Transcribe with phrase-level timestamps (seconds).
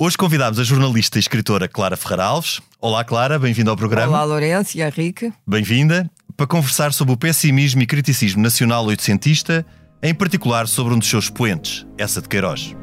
[0.00, 2.60] Hoje convidámos a jornalista e escritora Clara Ferreira Alves.
[2.80, 4.12] Olá, Clara, bem-vinda ao programa.
[4.12, 5.32] Olá, Lourenço e Henrique.
[5.44, 9.66] Bem-vinda para conversar sobre o pessimismo e criticismo nacional oitocentista,
[10.00, 12.76] em particular sobre um dos seus poentes, essa de Queiroz.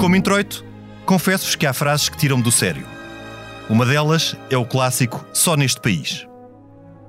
[0.00, 0.64] Como introito,
[1.06, 2.84] confesso-vos que há frases que tiram-me do sério.
[3.70, 6.26] Uma delas é o clássico só neste país.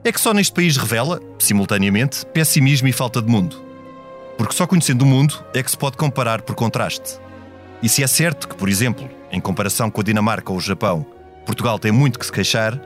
[0.05, 3.68] É que só neste país revela, simultaneamente, pessimismo e falta de mundo.
[4.39, 7.19] Porque só conhecendo o mundo é que se pode comparar por contraste.
[7.83, 11.05] E se é certo que, por exemplo, em comparação com a Dinamarca ou o Japão,
[11.45, 12.79] Portugal tem muito que se queixar,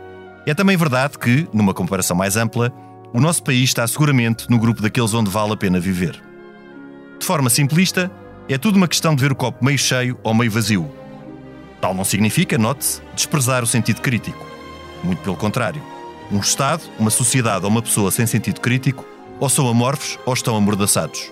[0.48, 2.74] é também verdade que, numa comparação mais ampla,
[3.14, 6.20] o nosso país está seguramente no grupo daqueles onde vale a pena viver.
[7.20, 8.12] De forma simplista,
[8.50, 10.92] é tudo uma questão de ver o copo meio cheio ou meio vazio.
[11.80, 14.44] Tal não significa, note-se, desprezar o sentido crítico.
[15.04, 15.84] Muito pelo contrário.
[16.31, 19.06] Um Estado, uma sociedade ou uma pessoa sem sentido crítico
[19.40, 21.31] ou são amorfos ou estão amordaçados.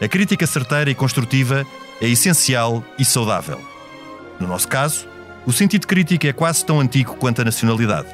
[0.00, 1.66] A crítica certeira e construtiva
[2.00, 3.60] é essencial e saudável.
[4.40, 5.06] No nosso caso,
[5.44, 8.08] o sentido crítico é quase tão antigo quanto a nacionalidade.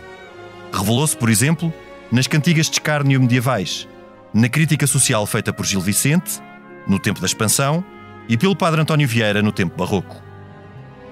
[0.72, 1.72] Revelou-se, por exemplo,
[2.10, 3.86] nas cantigas de escárnio medievais,
[4.34, 6.40] na crítica social feita por Gil Vicente,
[6.88, 7.84] no tempo da expansão,
[8.28, 10.20] e pelo padre António Vieira no tempo barroco.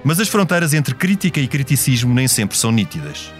[0.03, 3.31] Mas as fronteiras entre crítica e criticismo nem sempre são nítidas.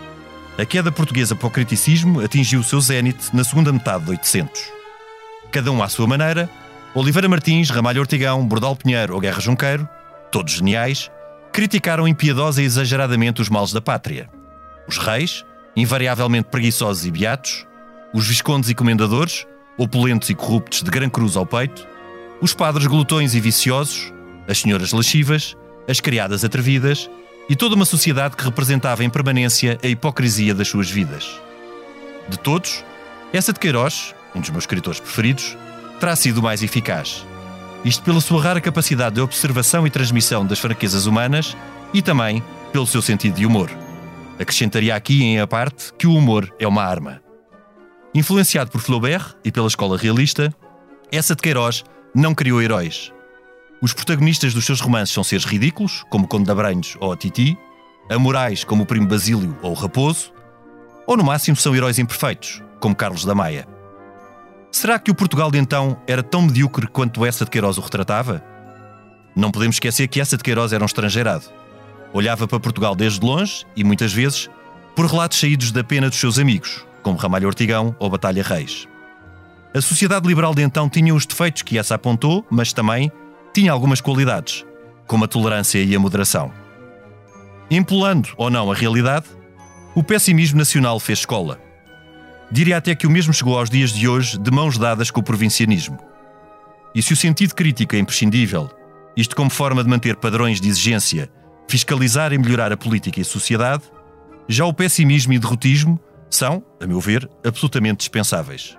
[0.57, 4.71] A queda portuguesa para o criticismo atingiu o seu zénite na segunda metade de 800.
[5.51, 6.49] Cada um à sua maneira,
[6.95, 9.85] Oliveira Martins, Ramalho Ortigão, Bordal Pinheiro ou Guerra Junqueiro,
[10.31, 11.11] todos geniais,
[11.51, 14.29] criticaram impiedosa e exageradamente os males da pátria.
[14.87, 15.43] Os reis,
[15.75, 17.67] invariavelmente preguiçosos e beatos,
[18.13, 19.45] os viscondes e comendadores,
[19.77, 21.85] opulentos e corruptos de gran cruz ao peito,
[22.41, 24.13] os padres glutões e viciosos,
[24.47, 25.53] as senhoras lascivas,
[25.89, 27.09] as criadas atrevidas
[27.49, 31.41] e toda uma sociedade que representava em permanência a hipocrisia das suas vidas.
[32.29, 32.85] De todos,
[33.33, 35.57] essa de Queiroz, um dos meus escritores preferidos,
[36.05, 37.25] terá sido o mais eficaz.
[37.83, 41.57] Isto pela sua rara capacidade de observação e transmissão das fraquezas humanas
[41.91, 43.71] e também pelo seu sentido de humor.
[44.39, 47.23] Acrescentaria aqui, em a parte, que o humor é uma arma.
[48.13, 50.53] Influenciado por Flaubert e pela escola realista,
[51.11, 51.83] essa de Queiroz
[52.13, 53.11] não criou heróis.
[53.81, 57.57] Os protagonistas dos seus romances são seres ridículos, como Conde de Abranhos ou a Titi,
[58.11, 60.31] amorais, como o Primo Basílio ou o Raposo,
[61.07, 63.74] ou no máximo são heróis imperfeitos, como Carlos da Maia.
[64.75, 68.43] Será que o Portugal de então era tão medíocre quanto essa de Queiroz o retratava?
[69.33, 71.45] Não podemos esquecer que essa de Queiroz era um estrangeirado.
[72.11, 74.49] Olhava para Portugal desde longe e, muitas vezes,
[74.93, 78.85] por relatos saídos da pena dos seus amigos, como Ramalho Ortigão ou Batalha Reis.
[79.73, 83.09] A sociedade liberal de então tinha os defeitos que essa apontou, mas também
[83.53, 84.65] tinha algumas qualidades,
[85.07, 86.51] como a tolerância e a moderação.
[87.71, 89.27] Empolando ou não a realidade,
[89.95, 91.64] o pessimismo nacional fez escola.
[92.51, 95.23] Diria até que o mesmo chegou aos dias de hoje de mãos dadas com o
[95.23, 95.97] provincianismo.
[96.93, 98.69] E se o sentido crítico é imprescindível,
[99.17, 101.29] isto como forma de manter padrões de exigência,
[101.67, 103.83] fiscalizar e melhorar a política e a sociedade,
[104.47, 108.77] já o pessimismo e derrotismo são, a meu ver, absolutamente dispensáveis.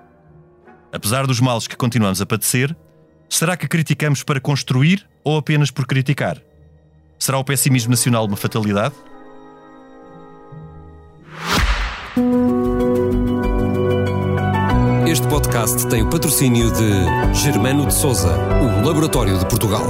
[0.93, 2.75] Apesar dos males que continuamos a padecer,
[3.29, 6.41] será que criticamos para construir ou apenas por criticar?
[7.19, 8.95] Será o pessimismo nacional uma fatalidade?
[15.17, 19.83] Este podcast tem o patrocínio de Germano de Souza, o Laboratório de Portugal.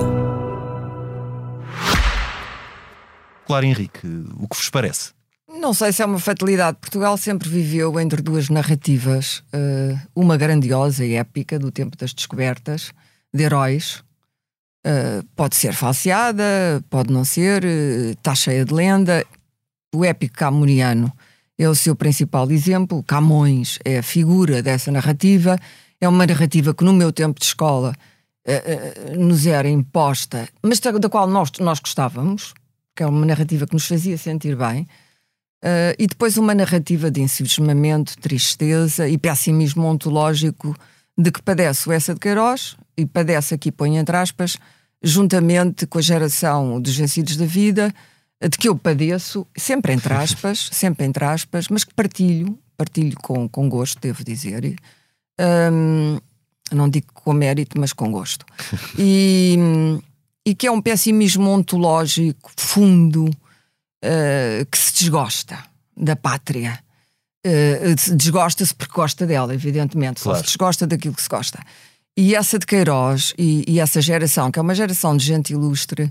[3.44, 4.06] Claro, Henrique,
[4.38, 5.10] o que vos parece?
[5.48, 6.78] Não sei se é uma fatalidade.
[6.80, 12.92] Portugal sempre viveu entre duas narrativas, uh, uma grandiosa e épica do tempo das descobertas,
[13.34, 14.04] de heróis.
[14.86, 16.44] Uh, pode ser falseada,
[16.88, 19.26] pode não ser, está uh, cheia de lenda.
[19.92, 21.12] O épico camoniano
[21.58, 23.02] é o seu principal exemplo.
[23.02, 25.58] Camões é a figura dessa narrativa.
[26.00, 27.94] É uma narrativa que, no meu tempo de escola,
[29.18, 32.54] nos era imposta, mas da, da qual nós, nós gostávamos,
[32.94, 34.86] que é uma narrativa que nos fazia sentir bem.
[35.64, 40.76] Uh, e depois uma narrativa de ensimismamento, tristeza e pessimismo ontológico
[41.18, 44.56] de que padece o Essa de Queiroz, e padece aqui, põe entre aspas,
[45.02, 47.92] juntamente com a geração dos vencidos da vida,
[48.42, 53.48] de que eu padeço, sempre entre aspas, sempre entre aspas, mas que partilho, partilho com,
[53.48, 54.76] com gosto, devo dizer.
[55.40, 56.18] Um,
[56.72, 58.44] não digo com mérito, mas com gosto.
[58.98, 59.56] E,
[60.44, 65.58] e que é um pessimismo ontológico fundo uh, que se desgosta
[65.96, 66.78] da pátria.
[67.46, 70.38] Uh, desgosta-se porque gosta dela, evidentemente, claro.
[70.38, 71.60] só se desgosta daquilo que se gosta.
[72.16, 76.10] E essa de Queiroz e, e, essa geração, que é uma geração de gente ilustre,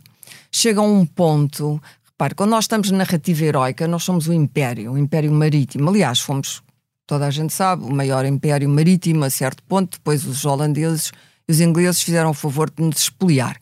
[0.52, 1.82] chega a um ponto.
[2.16, 5.90] Repare, quando nós estamos na narrativa heroica, nós somos o império, o império marítimo.
[5.90, 6.64] Aliás, fomos,
[7.06, 9.98] toda a gente sabe, o maior império marítimo a certo ponto.
[9.98, 11.12] Depois os holandeses
[11.46, 13.60] e os ingleses fizeram o favor de nos expoliar,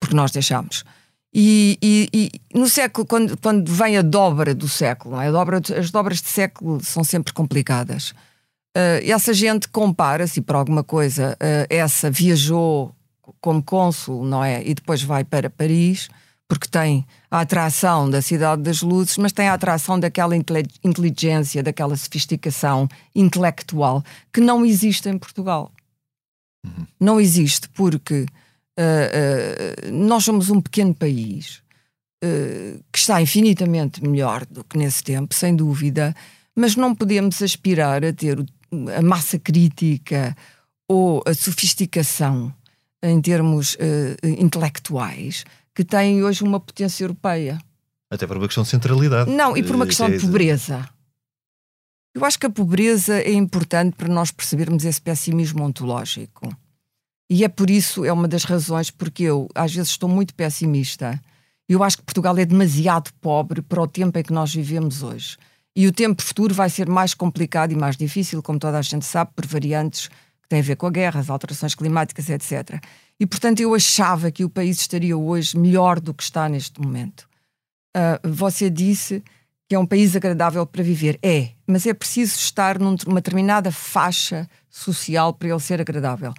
[0.00, 0.84] porque nós deixámos.
[1.32, 5.30] E, e, e, no século, quando, quando vem a dobra do século, é?
[5.30, 8.10] dobra, as dobras de século são sempre complicadas.
[8.76, 11.38] Uh, essa gente compara-se por alguma coisa.
[11.40, 12.92] Uh, essa viajou
[13.40, 14.66] como cônsul, não é?
[14.66, 16.08] E depois vai para Paris,
[16.48, 21.96] porque tem a atração da Cidade das Luzes, mas tem a atração daquela inteligência, daquela
[21.96, 25.72] sofisticação intelectual que não existe em Portugal.
[26.64, 26.86] Uhum.
[27.00, 28.26] Não existe porque
[28.76, 31.62] Uh, uh, nós somos um pequeno país
[32.24, 36.14] uh, que está infinitamente melhor do que nesse tempo, sem dúvida,
[36.56, 38.44] mas não podemos aspirar a ter
[38.96, 40.36] a massa crítica
[40.88, 42.52] ou a sofisticação
[43.00, 43.76] em termos
[44.22, 45.44] intelectuais
[45.74, 47.58] que tem hoje uma potência europeia.
[48.10, 49.30] Até por uma questão de centralidade.
[49.30, 50.88] Não, e por uma questão de pobreza.
[52.14, 56.56] Eu acho que a pobreza é importante para nós percebermos esse pessimismo ontológico.
[57.28, 61.20] E é por isso, é uma das razões porque eu às vezes estou muito pessimista.
[61.68, 65.36] Eu acho que Portugal é demasiado pobre para o tempo em que nós vivemos hoje.
[65.74, 69.04] E o tempo futuro vai ser mais complicado e mais difícil, como toda a gente
[69.04, 70.08] sabe, por variantes
[70.44, 72.80] que têm a ver com a guerra, as alterações climáticas, etc.
[73.18, 77.28] E, portanto, eu achava que o país estaria hoje melhor do que está neste momento.
[77.96, 79.22] Uh, você disse
[79.68, 81.18] que é um país agradável para viver.
[81.22, 86.32] É, mas é preciso estar numa determinada faixa social para ele ser agradável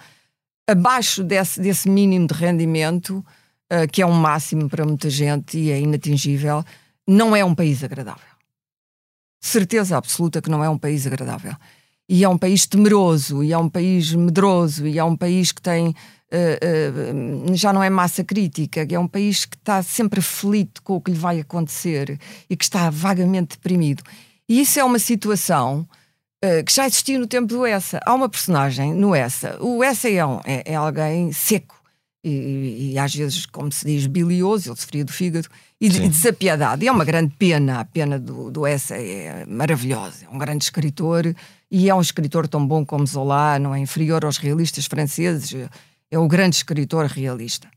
[0.67, 3.25] abaixo desse, desse mínimo de rendimento,
[3.71, 6.63] uh, que é um máximo para muita gente e é inatingível,
[7.07, 8.35] não é um país agradável.
[9.39, 11.55] Certeza absoluta que não é um país agradável.
[12.07, 15.61] E é um país temeroso, e é um país medroso, e é um país que
[15.61, 15.95] tem.
[16.31, 20.95] Uh, uh, já não é massa crítica, é um país que está sempre aflito com
[20.95, 22.19] o que lhe vai acontecer
[22.49, 24.03] e que está vagamente deprimido.
[24.49, 25.87] E isso é uma situação
[26.45, 27.99] eh, que já existia no tempo do Essa.
[28.05, 29.57] Há uma personagem no Essa.
[29.59, 31.75] O Essa é, um, é, é alguém seco.
[32.23, 35.47] E, e, às vezes, como se diz, bilioso, ele sofria do fígado,
[35.79, 36.83] e, e desapiedado.
[36.83, 40.25] E é uma grande pena, a pena do, do Essa é maravilhosa.
[40.25, 41.35] É um grande escritor,
[41.77, 45.53] e é um escritor tão bom como Zola, não é inferior aos realistas franceses,
[46.09, 47.67] é o grande escritor realista.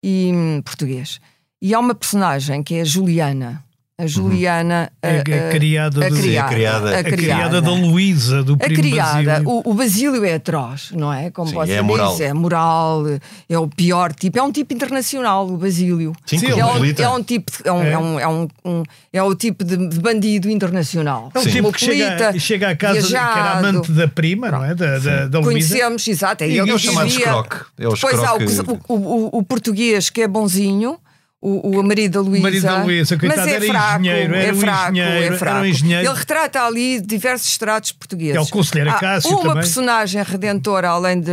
[0.00, 1.20] E hum, português.
[1.60, 3.64] E há uma personagem que é a Juliana,
[4.00, 4.90] a Juliana.
[5.04, 5.10] Uhum.
[5.10, 6.98] A, a, a, criada, a, do, criada, criada.
[6.98, 7.60] A, criada.
[7.60, 9.32] da Luísa, do primo A criada.
[9.32, 9.50] Basílio.
[9.50, 11.30] O, o Basílio é atroz, não é?
[11.30, 12.10] Como Sim, você é moral.
[12.12, 13.04] diz, é moral,
[13.48, 14.38] é o pior tipo.
[14.38, 16.14] É um tipo internacional, o Basílio.
[16.24, 17.52] Sim, é, um, é um tipo.
[17.62, 17.90] É, um, é.
[17.90, 17.98] é.
[17.98, 18.82] um, é, um, um,
[19.12, 21.30] é o tipo de, bandido internacional.
[21.34, 24.64] É um tipo que chega, chega à casa viajado, que era amante da prima, não
[24.64, 24.74] é?
[24.74, 26.44] Da, da, da Conhecemos, exato.
[26.44, 27.56] É, e, ele é o chamado escroque.
[27.78, 30.98] É o Depois há o, o, o português que é bonzinho
[31.42, 32.42] o, o marido da Luísa.
[32.42, 35.56] marido da Luísa, mas é era fraco, engenheiro, era era um fraco, engenheiro, é fraco.
[35.56, 36.08] Era um engenheiro.
[36.08, 38.36] Ele retrata ali diversos estratos portugueses.
[38.36, 39.54] É o conselheiro Cássio Há uma também.
[39.56, 41.30] personagem redentora, além de.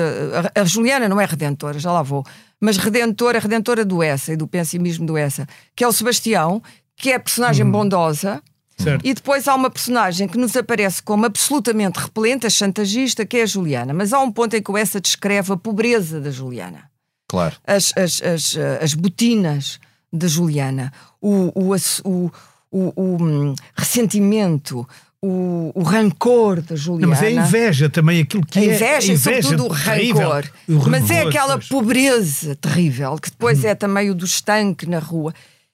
[0.56, 2.25] A Juliana não é redentora, já lá vou.
[2.60, 6.62] Mas redentora, redentora do Essa e do pessimismo do Essa, que é o Sebastião,
[6.96, 7.72] que é a personagem Uhum.
[7.72, 8.41] bondosa.
[8.79, 9.05] Certo.
[9.05, 13.41] E depois há uma personagem que nos aparece como absolutamente repelente, a chantagista, que é
[13.41, 13.91] a Juliana.
[13.93, 16.84] Mas há um ponto em que o Essa descreve a pobreza da Juliana
[17.27, 17.55] Claro.
[17.65, 19.79] as, as, as, as botinas
[20.11, 22.31] da Juliana, o, o, o,
[22.71, 24.87] o, hum, ressentimento,
[25.21, 27.13] o, o rancor da Juliana.
[27.13, 28.65] Não, mas é inveja também, aquilo que a é.
[28.65, 30.45] inveja, a e sobretudo o rancor.
[30.89, 31.67] Mas é aquela pois.
[31.67, 35.33] pobreza terrível, que depois é também o do estanque na rua.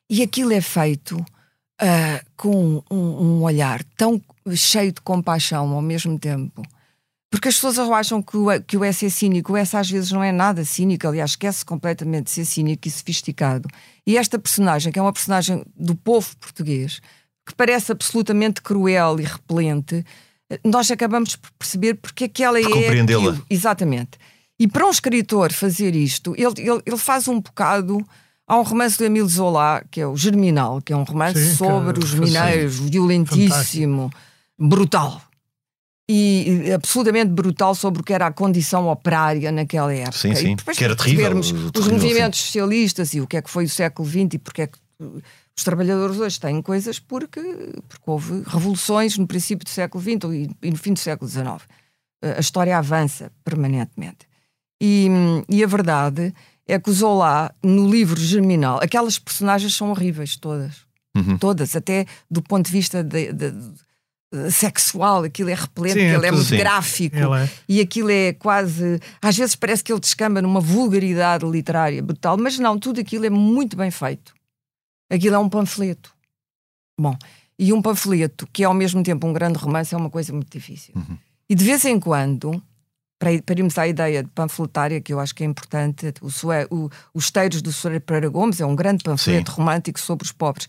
[0.10, 1.24] E aquilo é feito
[1.80, 4.22] ah, com um, um olhar tão
[4.56, 6.62] cheio de compaixão ao mesmo tempo.
[7.30, 9.54] Porque as pessoas acham que o, que o S é cínico.
[9.54, 12.92] O S às vezes não é nada cínico, aliás, esquece completamente de ser cínico e
[12.92, 13.68] sofisticado.
[14.06, 17.00] E esta personagem, que é uma personagem do povo português,
[17.46, 20.06] que parece absolutamente cruel e repelente,
[20.64, 22.82] nós acabamos por perceber porque é que ela Por é.
[22.82, 23.38] compreendê-la.
[23.50, 24.12] Exatamente.
[24.60, 28.06] E para um escritor fazer isto, ele, ele, ele faz um bocado.
[28.46, 31.50] Há um romance do Emile Zola, que é o Germinal, que é um romance Sim,
[31.52, 34.12] que sobre é- os mineiros, violentíssimo,
[34.60, 35.22] brutal.
[36.10, 40.18] E absolutamente brutal sobre o que era a condição operária naquela época.
[40.18, 40.56] Sim, sim.
[40.56, 43.70] Que era terrível, percebermos terrível, os movimentos socialistas e o que é que foi o
[43.70, 45.22] século XX e porque é que uh,
[45.56, 47.40] os trabalhadores hoje têm coisas porque,
[47.88, 51.46] porque houve revoluções no princípio do século XX e, e no fim do século XIX.
[51.48, 54.28] Uh, A história avança permanentemente.
[54.82, 55.08] E,
[55.48, 56.34] e a verdade
[56.68, 60.82] é que o Zola, no livro Germinal, aquelas personagens são horríveis todas.
[61.16, 61.38] Uhum.
[61.38, 63.83] Todas, até do ponto de vista de, de, de
[64.50, 66.58] sexual, aquilo é repleto, Sim, aquilo é, é muito sim.
[66.58, 67.50] gráfico é.
[67.68, 69.00] e aquilo é quase.
[69.22, 73.30] Às vezes parece que ele descamba numa vulgaridade literária brutal, mas não, tudo aquilo é
[73.30, 74.34] muito bem feito.
[75.10, 76.12] Aquilo é um panfleto.
[77.00, 77.16] Bom,
[77.58, 80.52] e um panfleto que é ao mesmo tempo um grande romance é uma coisa muito
[80.52, 80.94] difícil.
[80.96, 81.18] Uhum.
[81.50, 82.62] E de vez em quando,
[83.20, 86.30] para, para irmos à ideia de panfletária, que eu acho que é importante, o,
[86.76, 89.58] o, Os Teiros do Soeiro Pereira Gomes é um grande panfleto sim.
[89.58, 90.68] romântico sobre os pobres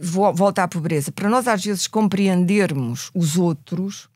[0.00, 4.08] volta à pobreza, para nós às vezes compreendermos os outros,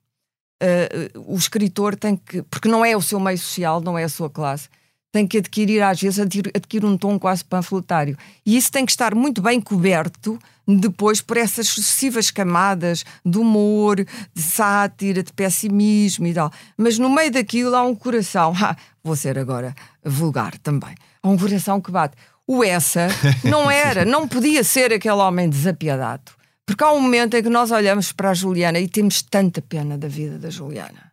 [0.63, 4.09] uh, o escritor tem que, porque não é o seu meio social, não é a
[4.09, 4.69] sua classe,
[5.13, 8.17] tem que adquirir, às vezes, adquirir um tom quase panfletário.
[8.47, 13.97] E isso tem que estar muito bem coberto depois por essas sucessivas camadas de humor,
[13.97, 16.51] de sátira, de pessimismo e tal.
[16.79, 21.37] Mas no meio daquilo há um coração, ah, vou ser agora vulgar também, há um
[21.37, 22.17] coração que bate.
[22.47, 23.09] O essa
[23.45, 26.33] não era, não podia ser aquele homem desapiedado.
[26.67, 29.99] Porque há um momento em que nós olhamos para a Juliana e temos tanta pena
[29.99, 31.13] da vida da Juliana.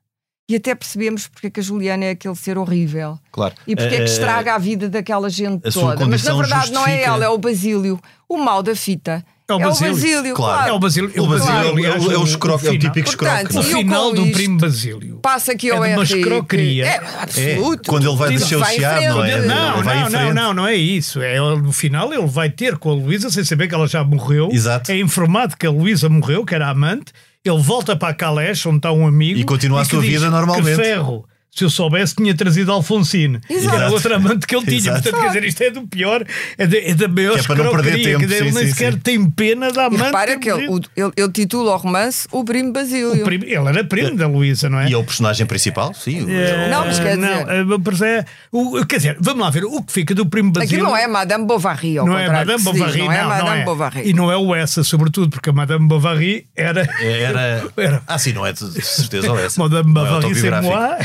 [0.50, 3.20] E até percebemos porque é que a Juliana é aquele ser horrível.
[3.32, 3.54] Claro.
[3.68, 6.08] E porque é que eh, estraga a vida daquela gente toda.
[6.08, 6.80] Mas na verdade justifica...
[6.80, 8.00] não é ela, é o Basílio.
[8.28, 9.90] O mal da fita é o Basílio.
[9.90, 10.58] É o Basílio, claro.
[10.58, 10.70] claro.
[10.70, 11.24] É o Basílio.
[11.24, 11.86] O Basílio claro.
[11.86, 13.58] é, o, é, o escroque, é o típico escroque.
[13.58, 15.20] O final do primo Basílio.
[15.22, 16.86] Passa aqui ao é uma escroqueria.
[16.86, 17.82] É, absoluto.
[17.82, 19.42] É, quando ele vai desassociar, não é?
[19.42, 21.22] Não, não, não, não, não é isso.
[21.22, 24.50] É, no final ele vai ter com a Luísa, sem saber que ela já morreu.
[24.52, 24.92] Exato.
[24.92, 27.12] É informado que a Luísa morreu, que era amante.
[27.44, 29.40] Ele volta para a Calés, onde está um amigo.
[29.40, 30.76] E continua a sua vida normalmente.
[30.76, 33.42] Que ferro se eu soubesse, tinha trazido Alfonsine.
[33.50, 33.76] Exato.
[33.76, 34.78] Era outra amante que ele tinha.
[34.78, 35.02] Exato.
[35.02, 36.24] Portanto, quer dizer, isto é do pior,
[36.58, 38.20] é, de, é da maior que é para não perder tempo.
[38.20, 39.00] Dizer, ele nem sim, sequer sim.
[39.00, 40.02] tem pena da amante.
[40.02, 40.66] E repara que ele,
[40.96, 43.22] ele, ele, titula o romance O Primo Basílio.
[43.22, 44.90] O primo, ele era primo da Luísa, não é?
[44.90, 45.94] E é o personagem principal?
[45.94, 46.32] Sim.
[46.32, 48.08] É, não, mas quer dizer.
[48.08, 50.76] é, o, quer dizer, vamos lá ver, o que fica do Primo Basílio.
[50.78, 53.56] Aquilo não é Madame Bovary, ao não é Madame Bovary, não, é não, Madame não
[53.56, 53.66] é.
[53.66, 54.10] Bovary.
[54.10, 56.88] E não é o essa, sobretudo, porque a Madame Bovary era.
[57.02, 57.66] Era.
[57.76, 58.02] era...
[58.08, 59.62] Ah, sim, não é de certeza o essa.
[59.62, 60.98] Madame Bovary, c'est moi.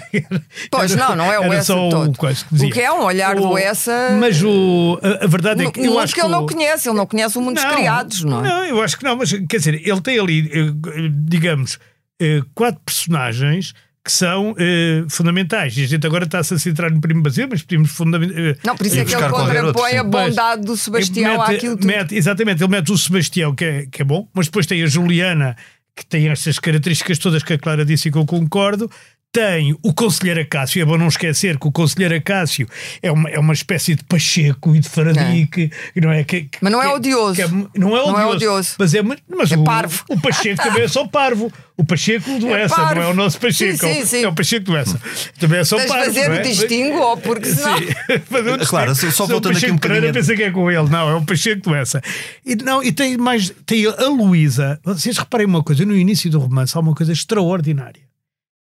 [0.71, 2.11] Pois não, não é o Essa todo.
[2.11, 4.17] O, que o que é um olhar o, do Essa.
[4.19, 5.81] Mas o, a, a verdade é que.
[5.81, 8.49] eu acho que ele não conhece, ele não conhece o mundo dos criados, não é?
[8.49, 11.79] Não, eu acho que não, mas quer dizer, ele tem ali, eh, digamos,
[12.21, 13.75] eh, quatro personagens
[14.05, 15.77] que são eh, fundamentais.
[15.79, 18.57] E a gente agora está-se a centrar no Primo Basílio, mas podemos fundamentar.
[18.63, 21.87] não, por isso é que ele contrapõe a bondade do Sebastião mete, àquilo que.
[21.87, 24.87] Mete, exatamente, ele mete o Sebastião, que é, que é bom, mas depois tem a
[24.87, 25.57] Juliana,
[25.97, 28.91] que tem estas características todas que a Clara disse e que eu concordo,
[29.35, 32.69] tem o Conselheiro Acácio, é bom não esquecer que o Conselheiro Acácio
[33.03, 36.13] é uma, é uma espécie de Pacheco e de Faradique, não.
[36.13, 36.23] é?
[36.23, 37.43] Que, que, mas não é odioso.
[37.43, 38.77] É, não, é odioso, não é odioso.
[38.79, 40.05] Mas é, mas é o, parvo.
[40.09, 41.53] O Pacheco também é só parvo.
[41.77, 42.95] O Pacheco do é Essa, parvo.
[42.95, 43.77] não é o nosso Pacheco.
[43.77, 44.23] Sim, sim, sim.
[44.23, 45.01] É o Pacheco do Essa.
[45.41, 46.05] Também é só Tens parvo.
[46.05, 46.39] fazer é?
[46.39, 47.77] o distingo, ou porque senão.
[47.77, 47.87] Sim,
[48.31, 50.13] fazer o Claro, só voltando aqui um bocadinho.
[50.13, 52.01] pensa que é com ele, não, é o Pacheco do Essa.
[52.47, 54.79] E, não, e tem mais, tem a Luísa.
[54.85, 58.14] Vocês reparem uma coisa, no início do romance há uma coisa extraordinária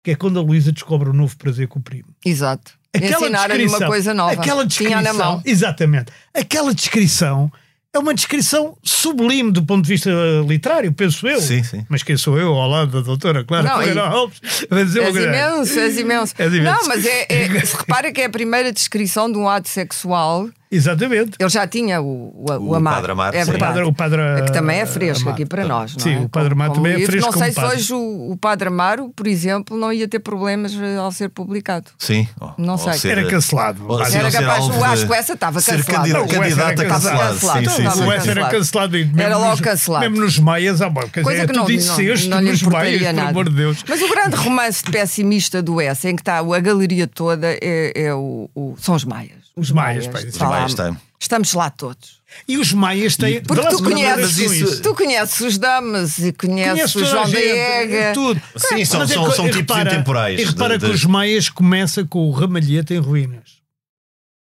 [0.04, 2.10] que é quando a Luísa descobre um novo prazer com o primo.
[2.26, 2.74] Exato.
[2.94, 4.34] Aquela descrição, uma coisa nova.
[4.34, 5.42] Aquela descrição, Tinha na mão.
[5.46, 6.12] Exatamente.
[6.34, 7.52] Aquela descrição
[7.94, 10.10] é uma descrição sublime do ponto de vista
[10.48, 11.42] literário, penso eu.
[11.42, 11.86] Sim, sim.
[11.90, 14.40] Mas quem sou eu ao lado da doutora Clara não, Ferreira Alves?
[14.70, 16.34] És imenso, és imenso.
[16.38, 16.82] És imenso.
[16.82, 21.32] Não, mas é, é, repara que é a primeira descrição de um ato sexual Exatamente.
[21.40, 22.96] Ele já tinha o, o, o, o Amar.
[22.96, 23.36] Padre Amar.
[23.36, 23.82] É verdade.
[23.82, 25.34] O padre, é que também é fresco Amar.
[25.34, 25.96] aqui para nós.
[25.98, 26.20] Sim, é?
[26.20, 27.32] o Padre Amar também é fresco.
[27.32, 30.96] Não sei se hoje o, o Padre Amaro, por exemplo, não ia ter problemas eh,
[30.98, 31.90] ao ser publicado.
[31.98, 32.28] Sim.
[32.58, 32.94] não sei.
[32.94, 33.84] Ser, era cancelado.
[33.88, 36.08] Ou, era capaz, o acho que essa estava cancelada.
[36.08, 37.40] Ser candidato a cancelado.
[37.40, 38.04] Sim, sim, sim.
[38.04, 38.98] O S era cancelado.
[39.18, 40.10] Era logo cancelado.
[40.10, 40.92] Mesmo nos Maias, ah,
[41.24, 43.84] coisa que não, disseste nos Maias, pelo amor de Deus.
[43.88, 48.76] Mas o grande romance pessimista do S, em que está a galeria toda, é o,
[48.78, 49.39] são os Maias.
[49.60, 50.98] Os Maias, Os Maias têm.
[51.20, 52.20] Estamos lá todos.
[52.48, 53.42] E os maias têm.
[53.42, 54.82] Porque tu conheces, isso...
[54.82, 58.14] tu conheces os damas e conheces o João da Ega.
[58.14, 58.42] Tudo.
[58.56, 60.40] Sim, são, é, são, são tipos repara, intemporais.
[60.40, 60.96] E repara de, que de...
[60.96, 63.60] os maias começa com o ramalhete em ruínas.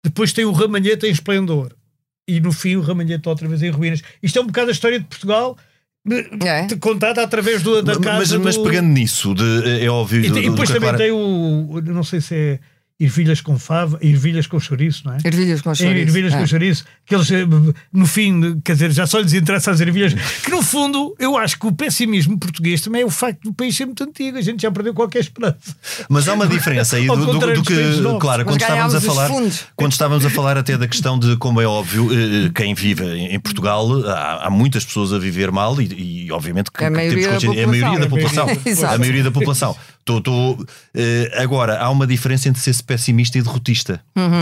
[0.02, 1.74] Depois tem o ramalhete em esplendor.
[2.26, 4.02] E no fim o ramalhete outra vez em ruínas.
[4.22, 5.58] Isto é um bocado a história de Portugal.
[6.44, 6.74] É.
[6.76, 8.18] contada através do, da casa.
[8.18, 8.40] Mas, do...
[8.40, 10.22] mas pegando nisso, de, é óbvio.
[10.22, 11.80] E, e depois também tem o.
[11.82, 12.58] Não sei se é
[12.98, 15.18] ervilhas com fava, ervilhas com chouriço, não é?
[15.24, 16.00] Ervilhas com chouriço.
[16.00, 16.38] Ervilhas é.
[16.38, 17.44] com chouriço, que eles, eh,
[17.92, 20.14] no fim, quer dizer, já só lhes interessa as ervilhas.
[20.14, 23.76] Que no fundo, eu acho que o pessimismo português também é o facto do país
[23.76, 25.74] ser muito antigo, a gente já perdeu qualquer esperança.
[26.08, 29.30] Mas há uma diferença aí do, do, do, que, claro, quando estávamos a falar,
[29.74, 33.40] quando estávamos a falar até da questão de como é óbvio, eh, quem vive em
[33.40, 37.58] Portugal, há, há muitas pessoas a viver mal e, e obviamente que, a maioria, temos,
[37.58, 38.46] a maioria da população.
[38.88, 39.76] a maioria da população.
[40.04, 44.00] Tô, tô, eh, agora, há uma diferença entre ser pessimista e derrotista,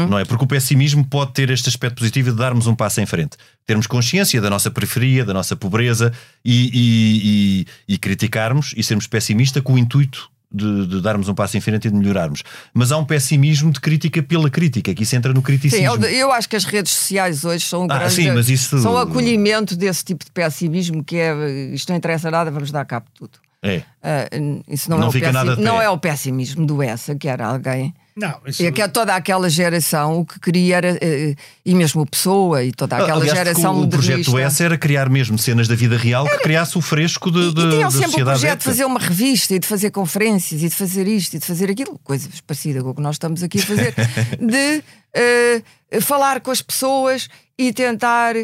[0.09, 0.25] não é?
[0.25, 3.87] Porque o pessimismo pode ter este aspecto positivo de darmos um passo em frente, termos
[3.87, 6.13] consciência da nossa periferia, da nossa pobreza
[6.45, 11.35] e, e- e- e criticarmos e sermos pessimistas com o intuito de, de darmos um
[11.35, 12.43] passo em frente e de melhorarmos.
[12.75, 15.87] Mas há um pessimismo de crítica pela crítica, que isso entra no Sim, criticismo.
[15.87, 18.79] eu, eu acho que as redes sociais hoje são um Ah, grande, sim, mas isso-
[18.81, 23.07] são acolhimento desse tipo de pessimismo que é isto não interessa nada, vamos dar cabo
[23.15, 23.39] de tudo.
[23.63, 23.83] É.
[24.03, 24.29] Ah,
[24.69, 27.15] isso não, Não é o fica pessi- nada de não é o pessimismo do essa,
[27.15, 27.95] que era alguém.
[28.15, 32.05] Não, isso, E que é toda aquela geração o que queria era, eh, e mesmo
[32.05, 34.37] Pessoa e toda aquela Aliás, geração o, o projeto.
[34.39, 37.61] S era criar mesmo cenas da vida real que criasse o fresco de, E, de,
[37.63, 40.75] e tinham sempre o projeto de fazer uma revista e de fazer conferências e de
[40.75, 43.63] fazer isto e de fazer aquilo, coisas parecidas com o que nós estamos aqui a
[43.63, 43.95] fazer,
[44.41, 44.83] de
[45.15, 45.63] eh,
[46.03, 48.35] falar com as pessoas e tentar,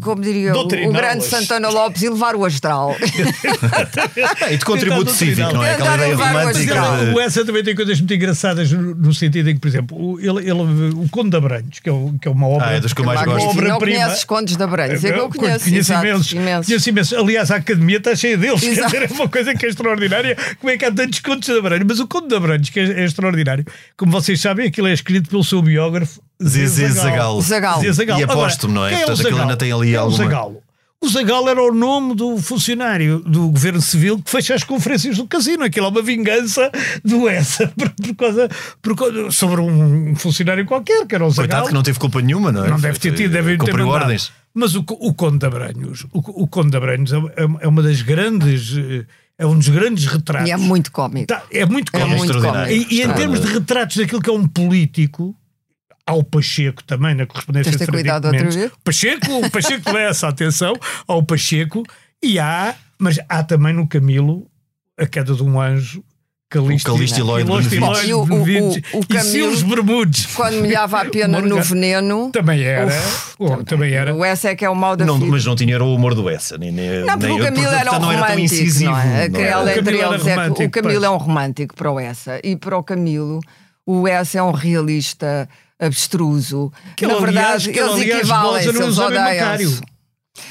[0.00, 2.94] como diria o, grande Santana Lopes, elevar o astral.
[4.50, 5.72] E de contributo cívico, não é?
[5.74, 6.74] Aquela ideia levar romântica.
[6.74, 6.96] astral.
[6.98, 9.68] ele- de- o Essa também tem coisas muito engraçadas no, no sentido em que, por
[9.68, 12.68] exemplo, o, ele, ele- o Conde de Abranhos, que é, que é uma obra.
[12.68, 13.46] Ah, é dos que eu mais gosto.
[13.46, 13.68] Magnífico.
[13.68, 15.64] não conheces Condes da Abrantes, é que eu conheço.
[15.64, 16.66] Conheço exato, imensos, imensos.
[16.66, 17.18] conheço imensos.
[17.18, 18.60] Aliás, a academia está cheia deles.
[18.60, 20.36] Quer dizer, é uma coisa que é extraordinária.
[20.60, 21.84] Como é que há tantos contos de Abranhos?
[21.88, 23.64] Mas o Conde de Abranhos, que é, é extraordinário,
[23.96, 27.40] como vocês sabem, aquilo é escrito pelo seu biógrafo Zezé Zagal.
[27.40, 27.80] Zagal.
[27.80, 28.18] Zé Zagal.
[28.18, 28.90] E apóstolo, não é?
[28.90, 30.60] quem Portanto, aquilo ainda tem ali Quem é alguma- O Zagal.
[31.00, 35.26] O Zagal era o nome do funcionário do governo civil que fecha as conferências do
[35.26, 35.62] casino.
[35.62, 36.70] Aquilo é uma vingança
[37.04, 38.48] do ESA por, por causa,
[38.80, 41.44] por causa- sobre um funcionário qualquer, que era o Zagal.
[41.48, 42.70] Coitado que não teve culpa nenhuma, não é?
[42.70, 44.02] Não deve ter tido, deve ter Cumpriu mandado.
[44.04, 44.32] ordens.
[44.54, 47.82] Mas o, o Conde de Abranhos, o, o Conde de Abranhos é, é- é uma
[47.82, 49.04] das grandes, eh,
[49.36, 50.48] é um dos grandes retratos.
[50.48, 51.26] E é muito cómico.
[51.26, 52.16] Tá, é muito É cómico.
[52.18, 52.72] muito extraordinário.
[52.72, 52.94] cómico.
[52.94, 55.34] E, e em termos de retratos daquilo que é um político,
[56.06, 58.70] ao Pacheco também, na correspondência Tens de cuidado outra vez.
[58.84, 60.74] Pacheco, o Pacheco lê essa atenção
[61.08, 61.82] ao Pacheco,
[62.22, 64.46] e há, mas há também no Camilo
[64.98, 66.02] a queda de um anjo.
[66.50, 68.04] Calixto, O Calixto e Lloyd e Benevides.
[68.08, 70.26] E o- o- o- o e Camilo- Silas Bermudes.
[70.36, 72.30] Quando molhava a pena no veneno.
[72.30, 72.86] Também era.
[72.86, 74.14] Uf, Oh, também era.
[74.14, 75.30] O essa é que é o mal da Não, vida.
[75.32, 76.56] mas não tinha o humor do essa.
[76.56, 78.90] Nem, nem, Não, porque nem, o Camilo era um não era tão romântico, incisivo.
[78.92, 79.28] não é?
[79.28, 79.58] não era?
[79.58, 80.16] O entre Camilo era é
[80.50, 81.02] o Camilo pois.
[81.02, 83.40] é um romântico para o essa e para o Camilo
[83.84, 85.48] o essa é um realista
[85.86, 86.72] abstruso.
[86.96, 89.10] Que Na verdade, que ele, eles no eles odeiam-se.
[89.40, 89.80] Macário.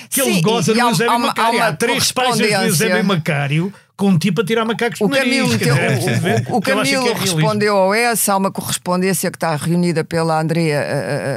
[0.10, 1.62] Que ele Sim, goza no Eusébio Macário.
[1.62, 2.65] há Há, três páginas do.
[2.65, 5.67] Eusébio Macário com um tipo a tirar macacos O Camilo, nariz.
[5.67, 7.38] meteu- o- o, o é Camilo realismo.
[7.38, 10.80] respondeu ao essa, há uma correspondência que está reunida pela Andrea,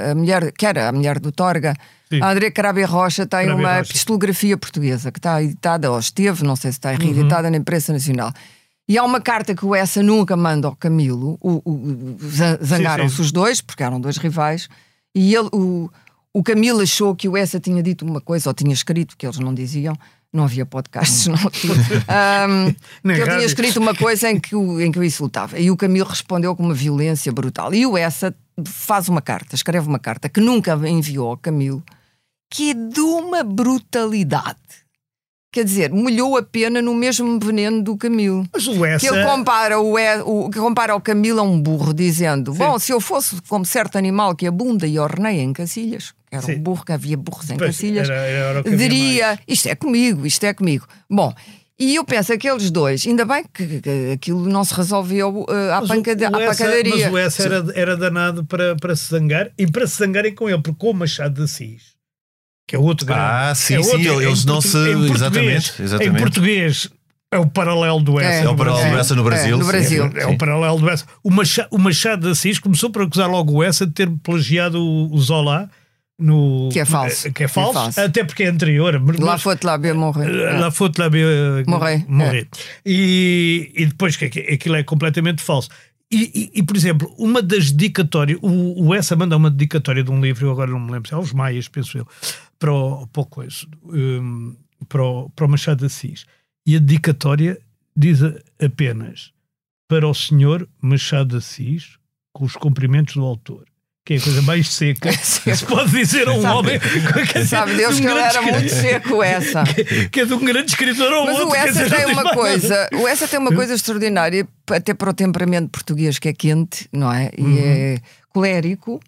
[0.09, 1.75] a, a- mulher, que era a mulher do Torga.
[2.11, 2.23] Sim.
[2.23, 3.93] A Andrea Carabia Rocha tem Carabia uma Rocha.
[4.57, 6.97] portuguesa que está editada, ou esteve, não sei se está Uhum.
[6.99, 8.33] reeditada na imprensa nacional.
[8.89, 11.39] E há uma carta que o essa nunca manda ao Camilo.
[12.63, 14.69] Zangaram-se os dois, porque eram dois rivais,
[15.15, 15.91] e ele, o,
[16.33, 19.39] o Camilo achou que o essa tinha dito uma coisa, ou tinha escrito, que eles
[19.39, 19.97] não diziam.
[20.33, 21.81] Não havia podcasts na altura.
[22.09, 25.59] Ahm, que ele tinha escrito uma coisa em que, o, em que o insultava.
[25.59, 27.73] E o Camilo respondeu com uma violência brutal.
[27.73, 31.83] E o essa faz uma carta, escreve uma carta que nunca enviou ao Camilo,
[32.51, 34.86] que é de uma brutalidade.
[35.57, 38.47] Quer dizer, molhou a pena no mesmo veneno do Camilo.
[38.53, 39.09] Mas o essa...
[39.09, 42.79] Que ele compara o, E- o, que compara o Camilo a um burro, dizendo: Bom,
[42.79, 46.57] se eu fosse como certo animal que abunda e orneia em cacilhas, era Sim.
[46.57, 50.45] um burro que havia burros em Pois, cacilhas, era- era diria: Isto é comigo, isto
[50.45, 50.87] é comigo.
[51.11, 51.33] Bom.
[51.79, 55.81] E eu penso, aqueles dois, ainda bem que, que aquilo não se resolveu eh, à,
[55.81, 56.91] Mas pancada, o à pancadaria.
[57.05, 60.51] Mas o essa era, era danado para, para se zangar e para se zangarem com
[60.51, 61.96] ele, porque com o Machado de Assis,
[62.67, 63.23] que é outro grande.
[63.23, 66.17] Ah, sim, é sim, outro- eles não se- exatamente, exatamente.
[66.17, 66.91] Em português
[67.31, 68.41] é o paralelo do essa.
[68.41, 68.43] É.
[68.45, 69.71] no É o paralelo do essa no Brasil, É, no sim.
[69.71, 70.11] Brasil.
[70.17, 71.05] É, é o paralelo do essa.
[71.23, 74.81] O Machado, o Machado de Assis começou por acusar logo o essa de ter plagiado
[74.83, 75.71] o, o Zola.
[76.19, 77.31] No, Que é falso.
[77.31, 78.01] Que é falso, Que é falso.
[78.01, 78.99] até porque é anterior.
[78.99, 80.27] Mas, Lá foi-te lá ver morrer.
[80.59, 82.49] Lá foi-te lá ver Morrer, morrer.
[82.87, 85.69] E, e depois que aqu- aquilo é completamente falso.
[86.11, 90.11] E, e- e, por exemplo, uma das dedicatórias, o, o Essa manda uma dedicatória de
[90.11, 92.07] um livro, eu agora não me lembro, se é aos Maias, penso eu,
[92.59, 94.57] para o, para o, coisa, hum,
[94.89, 96.25] para o, para o Machado de Assis.
[96.67, 97.59] E a dedicatória
[97.97, 98.21] diz
[98.63, 99.33] apenas
[99.89, 101.99] para o senhor Machado de Assis,
[102.33, 103.65] com os cumprimentos do autor.
[104.05, 106.79] Que é a coisa mais seca que se pode dizer a um homem.
[107.33, 109.65] quer dizer, Sabe Deus de um que ele era muito seco essa.
[110.13, 111.49] que é de um grande escritor ao Mas outro.
[111.49, 115.15] o quer Essa tem uma coisa, o Essa tem uma coisa extraordinária, até para o
[115.15, 117.31] temperamento português, que é quente, não é?
[117.37, 117.59] E Uhum.
[117.59, 119.01] é colérico,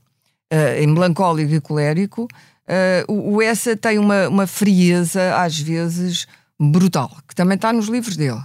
[0.51, 2.27] é melancólico e colérico.
[2.69, 6.27] Eh, o, o Essa tem uma, uma frieza, às vezes,
[6.61, 8.43] brutal, que também está nos livros dele.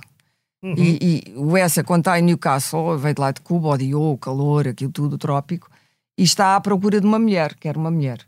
[0.64, 0.76] Uhum.
[0.78, 4.18] E, e o Essa, quando está em Newcastle, veio de lá de Cuba, odiou o
[4.18, 5.70] calor, aquilo tudo trópico,
[6.18, 8.20] e está à procura de uma mulher, quer uma mulher.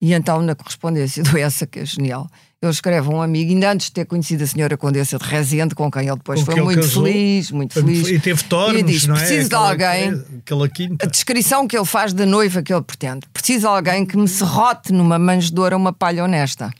[0.00, 2.30] E então, na correspondência do essa, que é genial,
[2.66, 5.74] ele escreve a um amigo, ainda antes de ter conhecido a senhora Condessa de Rezende,
[5.74, 7.04] com quem ele depois Com foi ele muito casou.
[7.04, 8.08] feliz, muito feliz.
[8.08, 9.18] E teve tornos, E diz: não é?
[9.18, 10.24] preciso de Aquela- alguém.
[10.40, 11.06] Aquela A quinta.
[11.06, 13.20] descrição que ele faz da noiva que ele pretende.
[13.32, 16.70] Preciso de alguém que me serrote numa manjedora uma palha honesta.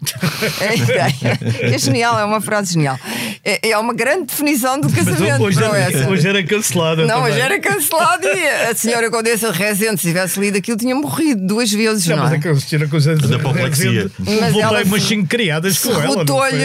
[0.61, 1.39] é a ideia.
[1.75, 2.99] É genial, é uma frase genial.
[3.45, 5.43] É, é uma grande definição do Mas casamento.
[5.43, 7.07] hoje, é era, hoje era cancelada.
[7.07, 7.33] Não, também.
[7.33, 11.47] hoje era cancelado e a senhora Condessa de Rezende, se tivesse lido aquilo, tinha morrido
[11.47, 12.07] duas vezes.
[12.07, 12.37] Não, Não, mas é?
[12.37, 14.11] aquela senhora coisa Da apoplexia.
[14.19, 16.03] Mas Levou bem umas cinco criadas com ela.
[16.03, 16.65] Serrotou-lhe,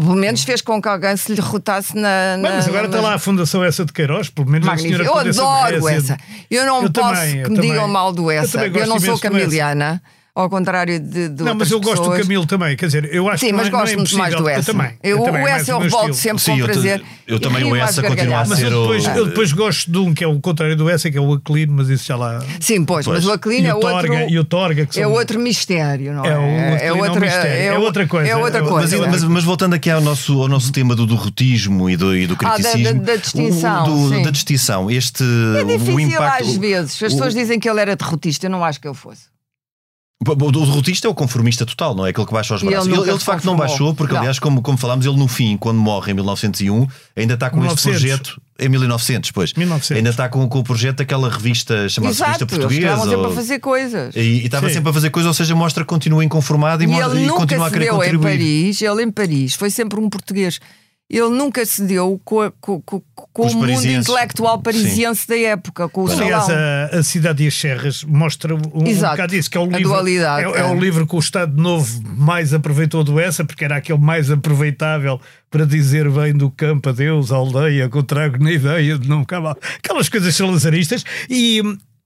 [0.00, 2.34] pelo menos fez com que alguém se lhe rotasse na.
[2.34, 4.76] Bem, na mas agora está na- lá a Fundação essa de Queiroz, pelo menos a
[4.76, 6.16] senhora Eu adoro essa.
[6.50, 7.70] Eu não Eu posso também, eu que me também.
[7.72, 8.64] digam mal do Eu essa.
[8.64, 10.02] Eu, gosto não sou camiliana,
[10.34, 12.20] ao contrário de, de Não, mas eu gosto do pessoas.
[12.22, 14.16] Camilo também, quer dizer, eu acho Sim, que mas não é, gosto não é muito
[14.16, 14.70] mais do essa.
[14.70, 14.98] Eu também.
[15.02, 17.00] Eu, eu também, o é essa eu revolto sempre Sim, com eu, prazer.
[17.00, 18.48] te- eu também o essa continua a gargalhadas.
[18.48, 19.10] Mas ser eu depois, o.
[19.10, 21.74] eu depois gosto de um que é o contrário do essa, que é o Aclino,
[21.74, 22.42] mas isso já lá.
[22.60, 23.18] Sim, pois, Pois.
[23.18, 24.30] mas o Aclino é o Torga, outro.
[24.30, 26.28] e o Torga, que É são- outro mistério, não é?
[26.86, 27.52] É, o é um mistério.
[27.74, 28.28] É o- outra coisa.
[28.30, 29.06] É outra É outra- Mas, coisa.
[29.10, 32.26] mas- mas voltando aqui ao nosso, ao nosso tema do, do rotismo e do, e
[32.26, 33.02] do Ah, da- da- criticismo.
[33.02, 34.22] da distinção, o- do- sim.
[34.22, 34.90] da distinção.
[34.90, 35.22] Este.
[35.58, 36.42] É o difícil impacto.
[36.48, 36.92] às vezes.
[37.02, 39.30] As pessoas dizem que ele era derrotista, eu não acho que ele fosse.
[40.24, 42.86] O derrotista é o conformista total, não é aquele que baixa os ele braços.
[42.88, 44.20] Ele, nunca ele, de facto não baixou, porque Não.
[44.20, 47.86] aliás, como, como falámos, ele no fim, quando morre em 1901, ainda está com 1900.
[48.04, 48.42] este projeto.
[48.60, 49.52] Em 1900, pois.
[49.54, 49.96] 1900.
[49.96, 52.80] Ainda está com, com o projeto daquela revista chamada Exato, Revista Portuguesa.
[52.82, 54.14] estavam sempre ou- a fazer coisas.
[54.14, 54.74] E, e estava Sim.
[54.74, 57.26] sempre a fazer coisas, ou seja, mostra que continua inconformado e, E mostra, ele e
[57.26, 58.30] nunca continua a querer deu em contribuir.
[58.38, 60.60] Paris, ele em Paris foi sempre um português.
[61.12, 66.04] Ele nunca se deu com, com- com- com o mundo intelectual parisiense da época, com
[66.04, 69.12] o Aliás, a, a Cidade e as Serras mostra um, um Exato.
[69.16, 69.82] bocado isso, que é o livro.
[69.82, 70.78] dualidade, é, é o é.
[70.78, 75.20] livro que o Estado Novo mais aproveitou do essa, porque era aquele mais aproveitável
[75.50, 79.06] para dizer bem do campo a Deus, a aldeia, que eu trago na ideia de
[79.06, 79.54] não acabar.
[79.76, 81.04] Aquelas coisas salazaristas.
[81.28, 81.60] E,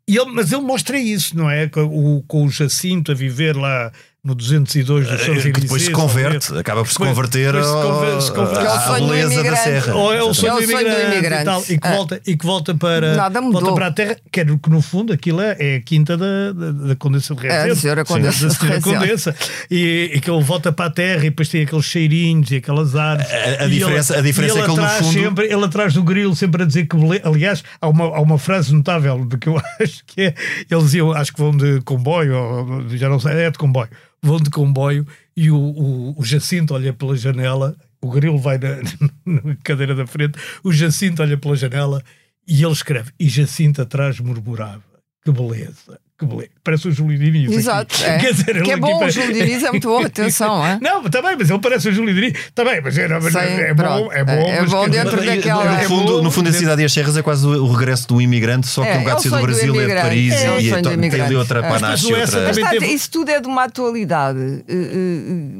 [0.08, 1.68] e ele, mas ele mostra isso, não é?
[1.68, 3.92] Com o, com o Jacinto a viver lá
[4.26, 5.52] no 202 dos Eh, Champs-Élysées.
[5.54, 8.58] que depois se converte, acaba por se converter se conver- se converte.
[8.60, 9.62] Que é o à sonho do beleza da imigrante.
[9.62, 9.94] serra.
[9.94, 11.42] Ou é o sonho, É o do, sonho do imigrante.
[11.42, 11.92] E, tal, e, que Ah.
[11.94, 13.60] volta, e que volta para, Nada mudou.
[13.60, 16.52] volta para a terra, que, era- que no fundo aquilo é, é a quinta da,
[16.52, 18.80] da, da Condessa de É, da senhora Sim, Condessa da de senhora.
[18.80, 19.34] Condessa.
[19.70, 22.96] E, e que ele volta para a terra e depois tem aqueles cheirinhos e aquelas
[22.96, 23.30] árvores.
[23.32, 26.02] A- a diferença- a diferença é que ele, no atrás fundo- Sempre, ele atrás do
[26.02, 26.96] grilo sempre a dizer que...
[27.24, 30.34] Aliás, há uma, há uma frase notável do que eu acho que é...
[30.70, 33.88] Eles iam, acho que vão de comboio, ou, já não sei, é de comboio.
[34.26, 38.82] Vão de comboio e o, o, o Jacinto olha pela janela, o grilo vai na,
[39.24, 42.02] na cadeira da frente, o Jacinto olha pela janela
[42.46, 44.82] e ele escreve, e Jacinto atrás murmurava,
[45.24, 46.48] que beleza, que beleza.
[46.64, 47.44] Parece o Júlio Diniz.
[47.48, 47.54] aqui.
[47.56, 48.18] Exato, é.
[48.18, 50.78] Quer dizer, Que é bom, o parece- Júlio Diniz é muito bom, atenção, é?
[50.80, 52.32] Não, está bem, mas ele parece o Júlio Diniz.
[52.38, 54.32] Está bem, mas é, mas Sim, é bom, é bom.
[54.32, 56.84] É mas bom dentro E, daquela- No É fundo, bom no fundo a Cidade e
[56.86, 59.20] as Serras é quase o, o regresso do imigrante, só que É, um é bocado
[59.20, 59.94] o do sonho do Brasil, é de.
[60.00, 61.62] Paris É o e do então, tem ali outra É.
[61.68, 62.06] Mas panache.
[62.06, 62.40] o outra...
[62.46, 64.74] Mas também está, isso tudo é de uma atualidade eh,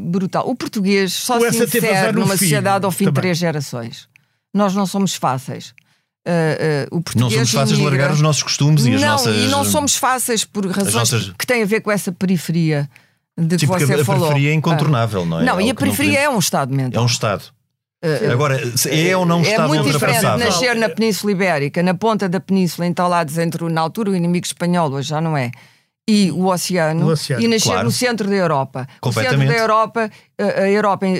[0.08, 0.48] brutal.
[0.48, 3.20] O português só O se insere numa sociedade ao fim de também.
[3.22, 4.08] três gerações.
[4.54, 5.74] Nós não somos fáceis.
[6.28, 9.08] Eh, eh, o Não português somos fáceis de largar os nossos costumes e as não,
[9.10, 9.36] nossas.
[9.36, 12.90] e não somos fáceis por razões nossas- que têm a ver com essa periferia
[13.38, 14.22] de que Sim, porque você a falou.
[14.28, 15.44] periferia é incontornável, não é?
[15.44, 17.02] Não, e Algo a que não periferia podemos- é um Estado É mental.
[17.02, 17.44] um Estado.
[18.30, 21.94] Agora, se é ou não um é Estado muito diferente nascer na Península Ibérica, na
[21.94, 25.50] ponta da Península, entalados entre, na altura, o inimigo espanhol, hoje já não é,
[26.08, 27.84] e o oceano, O oceano, e nascer claro.
[27.84, 28.86] no centro da Europa.
[29.02, 31.16] O centro da Europa, a a Europa eh,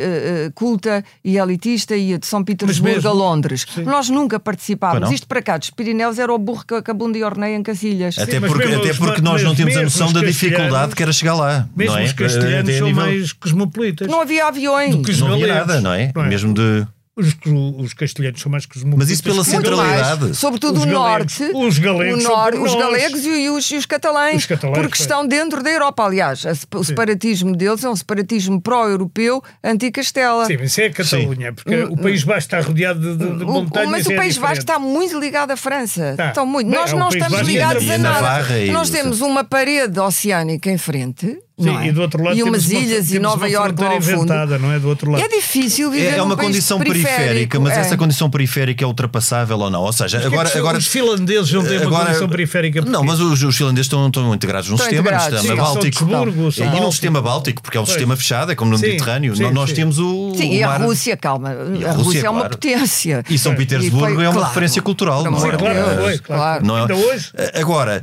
[0.47, 3.67] eh, culta e elitista, ia de São Petersburgo a Londres.
[3.85, 5.11] Nós nunca participávamos.
[5.11, 8.17] Isto para cá, dos Pirineus, era o burro que acabou de orneia em Cacilhas.
[8.19, 11.13] Até porque, mesmo até porque nós mas não temos a noção da dificuldade que era
[11.13, 11.69] chegar lá.
[11.75, 12.05] Mesmo não é?
[12.05, 14.09] os castelhanos a são nível- mais cosmopolitas.
[14.09, 14.95] Não havia aviões.
[15.19, 16.13] Não havia nada, não é?
[16.15, 16.29] não é?
[16.29, 16.87] Mesmo de.
[17.19, 17.35] Os,
[17.79, 19.09] os castelhanos são mais cosmopolitas.
[19.09, 20.21] Mas isso pela que- centralidade.
[20.25, 21.39] mais, sobretudo Os o galegos.
[21.41, 24.97] norte, Os galegos nor- os galegos e, e os, e os catalães, Os catalães, porque
[24.99, 25.03] sim.
[25.05, 26.05] estão dentro da Europa.
[26.05, 30.45] Aliás, o separatismo deles é um separatismo pró-europeu anti-Castela.
[30.45, 33.45] Sim, mas isso é a Catalunha, porque o País Baixo está rodeado de, de, de
[33.47, 33.91] montanhas.
[33.91, 34.39] mas o é País diferente.
[34.51, 36.15] Vasco está muito ligado à França.
[36.19, 36.29] Tá.
[36.29, 36.69] Estão muito.
[36.71, 38.15] Bem, Nós é não estamos ligados e a nada.
[38.21, 41.39] Navarra e- Nós temos uma parede oceânica em frente.
[41.59, 41.87] Sim, é?
[41.87, 43.95] e do outro lado e umas temos uma- ilhas e Nova uma Iorque lá fronteira
[43.95, 44.15] ao fundo.
[44.17, 44.79] inventada, não é?
[44.79, 45.25] Do outro lado.
[45.25, 47.81] É difícil viver É, é num uma país condição periférica, mas é.
[47.81, 49.81] essa condição periférica é ultrapassável ou não?
[49.81, 50.59] Ou seja, Porquê agora.
[50.59, 52.83] agora os finlandeses não têm uma agora- condição periférica.
[52.83, 55.63] Não, mas os, os finlandeses estão, estão integrados num sistema, no integrados, sistema sim.
[55.73, 56.05] báltico.
[56.05, 56.93] E Báltico.
[56.93, 57.95] sistema báltico, porque é um Pois.
[57.95, 59.35] sistema fechado, é como no Mediterrâneo.
[59.35, 59.77] sim, nós sim.
[59.77, 60.35] temos o.
[60.37, 61.51] Sim, o e a Rússia, calma.
[61.89, 63.25] A Rússia é uma potência.
[63.31, 65.25] E São E Petersburgo é uma referência cultural.
[65.25, 65.57] não é?
[65.57, 66.67] claro, claro.
[66.77, 66.81] é?
[66.83, 67.31] Ainda hoje?
[67.55, 68.03] Agora.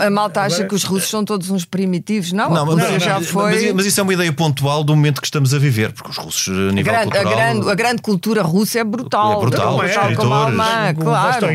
[0.00, 2.32] A, malta acha que os russos são todos uns primitivos.
[2.32, 3.52] Não, Não, a já foi.
[3.52, 6.16] Mas, mas isso é uma ideia pontual do momento que estamos a viver, porque os
[6.16, 7.34] russos, a A nível grande, a, cultural.
[7.36, 9.32] grande, a grande cultura russa é brutal.
[9.32, 10.60] É brutal, Brutal, os como a escritores.
[10.60, 11.46] alemã, o claro.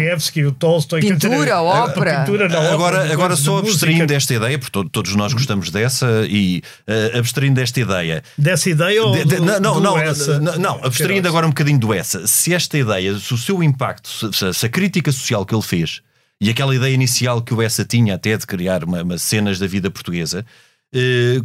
[0.48, 1.02] O Tolstói.
[1.02, 2.20] Pintura, a- a ópera.
[2.22, 3.70] pintura na ópera, Agora, agora só de música.
[3.72, 8.24] abstraindo desta ideia, porque to- todos nós gostamos dessa, e eh, abstraindo desta ideia.
[8.38, 10.40] Dessa ideia ou De- de- do- não, não, do não, essa?
[10.40, 12.26] não, não, abstraindo agora um bocadinho do essa.
[12.28, 16.02] Se esta ideia, se o seu impacto, se, se- a crítica social que ele fez
[16.42, 19.68] e aquela ideia inicial que o essa tinha até de criar uma, uma cenas da
[19.68, 20.46] vida portuguesa, eh,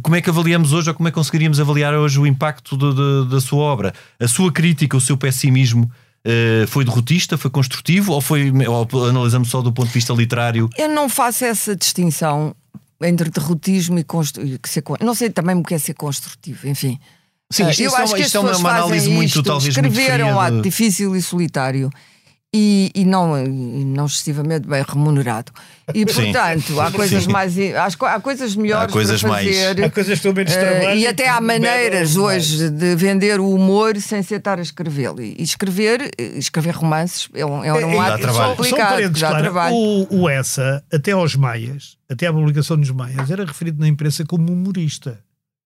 [0.01, 2.93] como é que avaliamos hoje ou como é que conseguiríamos avaliar hoje o impacto do-
[2.93, 3.93] do- da sua obra?
[4.19, 5.89] A sua crítica, o seu pessimismo
[6.27, 10.67] eh, foi derrotista, foi construtivo ou foi ou analisamos só do ponto de vista literário?
[10.75, 12.55] Eu não faço essa distinção
[13.03, 14.57] entre derrotismo e construtivo.
[15.01, 16.99] Não sei também o que é ser construtivo, enfim.
[17.51, 19.07] Sim, Ah, isto- eu isto é acho uma- que as isto é uma- uma análise
[19.09, 21.91] muito, talvez, muito escrever é um fria ato de- difícil e solitário
[22.57, 23.49] e, e não, e
[23.83, 25.51] não excessivamente bem remunerado.
[25.93, 26.31] E Sim.
[26.31, 27.29] portanto, há coisas Sim.
[27.31, 29.83] mais há, co- há coisas melhores Há coisas para mais- fazer.
[29.83, 32.17] Há coisas que dão menos trabalho e até há maneiras mais.
[32.51, 35.21] hoje de vender o humor sem ser estar a escrevê-lo.
[35.21, 38.33] E escrever, eh, escrever romances é um, é um É, é, ato.
[38.33, 39.41] Só um complicado, dá Clara.
[39.43, 39.75] trabalho.
[39.75, 44.23] O, o Essa, até aos Maias, até à publicação dos Maias, era referido na imprensa
[44.25, 45.19] como humorista.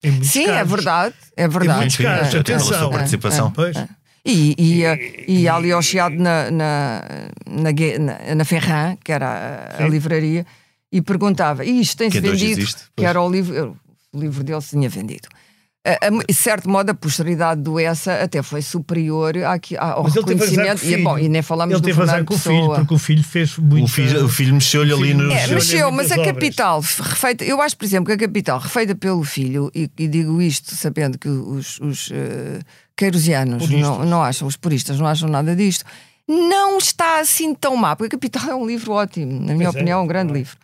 [0.04, 0.72] Em muitos Sim, é casos.
[0.74, 1.80] verdade, é Em verdade.
[1.80, 2.80] muitos Sim, casos, até pela atenção.
[2.80, 3.52] sua participação.
[3.52, 3.78] Pois.
[4.26, 4.84] E, e,
[5.28, 7.02] e, e ali ao Chiado na, na,
[7.46, 10.46] na, na, Ferran, que era a, a livraria,
[10.90, 12.62] e perguntava: e isto tem-se hoje vendido?
[12.62, 13.78] existe, que era o livro,
[14.14, 15.28] o livro dele se tinha vendido.
[15.86, 20.16] A, a, de certo modo, a posteridade do Essa até foi superior àque- ao Mas
[20.16, 20.86] ele teve azar com o reconhecimento.
[20.86, 21.04] E, filho.
[21.04, 23.58] bom, e nem falamos Ele do teve Fernando com o filho, porque o filho fez
[23.58, 23.84] muito.
[23.84, 25.34] O filho, o filho mexeu-lhe ali nos.
[25.34, 29.24] É, mexeu, mas a capital refeita, eu acho, por exemplo, que a capital refeita pelo
[29.26, 32.62] filho, e, e digo isto sabendo que os, os eh,
[32.96, 35.84] queirosianos não, não acham, os puristas não acham nada disto,
[36.26, 39.76] não está assim tão má, porque a capital é um livro ótimo, na minha Pois
[39.76, 40.36] é, opinião, é um grande é?
[40.38, 40.56] livro.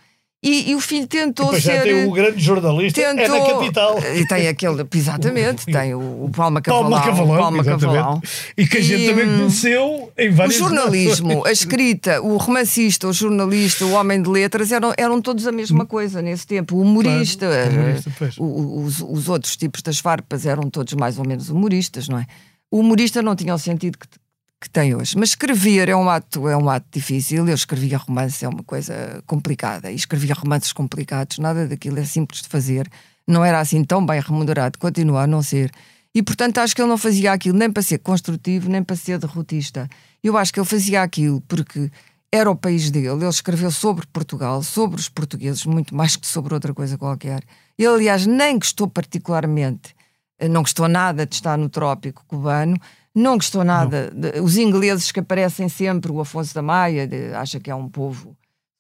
[0.42, 1.84] E, e o filho tentou Depois já ser.
[1.84, 4.00] tem o grande jornalista, é Tentou, na capital.
[4.16, 6.90] E tem aquele, exatamente, tem o, o Palma Cavalão.
[6.92, 7.64] Palma Cavalão, Palma.
[7.66, 8.22] Cavalão.
[8.58, 12.38] E que a gente E, também hum, conheceu em O várias jornalismo, a escrita, o
[12.38, 16.78] romancista, o jornalista, o homem de letras eram, eram todos a mesma coisa nesse tempo.
[16.78, 20.94] O humorista, Claro, o eh, o- o- os, os outros tipos das farpas eram todos
[20.94, 22.26] mais ou menos humoristas, não é?
[22.72, 24.08] O humorista não tinha o sentido que,
[24.60, 25.18] que tem hoje.
[25.18, 27.48] Mas escrever é um ato, é um ato difícil.
[27.48, 29.92] Eu escrevia romance, é uma coisa complicada.
[29.92, 32.90] E escrevia romances complicados, nada daquilo é simples de fazer.
[33.28, 35.72] Não era assim tão bem remunerado, continua a não ser.
[36.14, 39.20] E portanto acho que ele não fazia aquilo nem para ser construtivo, nem para ser
[39.20, 39.88] derrotista.
[40.24, 41.92] Eu acho que ele fazia aquilo porque
[42.32, 43.08] era o país dele.
[43.08, 47.44] Ele escreveu sobre Portugal, sobre os portugueses, muito mais que sobre outra coisa qualquer.
[47.78, 49.96] Ele, aliás, nem gostou particularmente,
[50.38, 52.78] eh, não gostou nada de estar no trópico cubano,
[53.16, 54.12] não gostou nada.
[54.14, 57.90] de- os ingleses que aparecem sempre, o Afonso da Maia, de- acha que é um
[57.90, 58.36] povo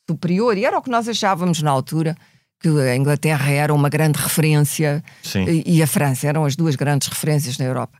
[0.10, 2.16] superior, e era o que nós achávamos na altura,
[2.62, 5.04] que a Inglaterra era uma grande referência
[5.48, 7.98] e, e a França eram as duas grandes referências na Europa.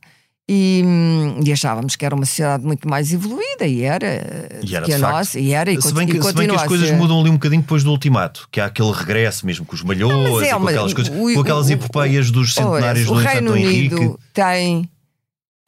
[0.52, 4.84] E, hum, e achávamos que era uma sociedade muito mais evoluída e era, E era,
[4.84, 6.90] que a nossa, e era e, se bem que, e se bem que as coisas
[6.90, 10.42] mudam ali um bocadinho depois do ultimato, que há aquele regresso mesmo com os malhões
[10.48, 13.52] é com aquelas, coisas, o- com aquelas o- epopeias dos centenários do O Infante Reino
[13.52, 13.96] Dom Henrique.
[13.96, 14.90] Unido tem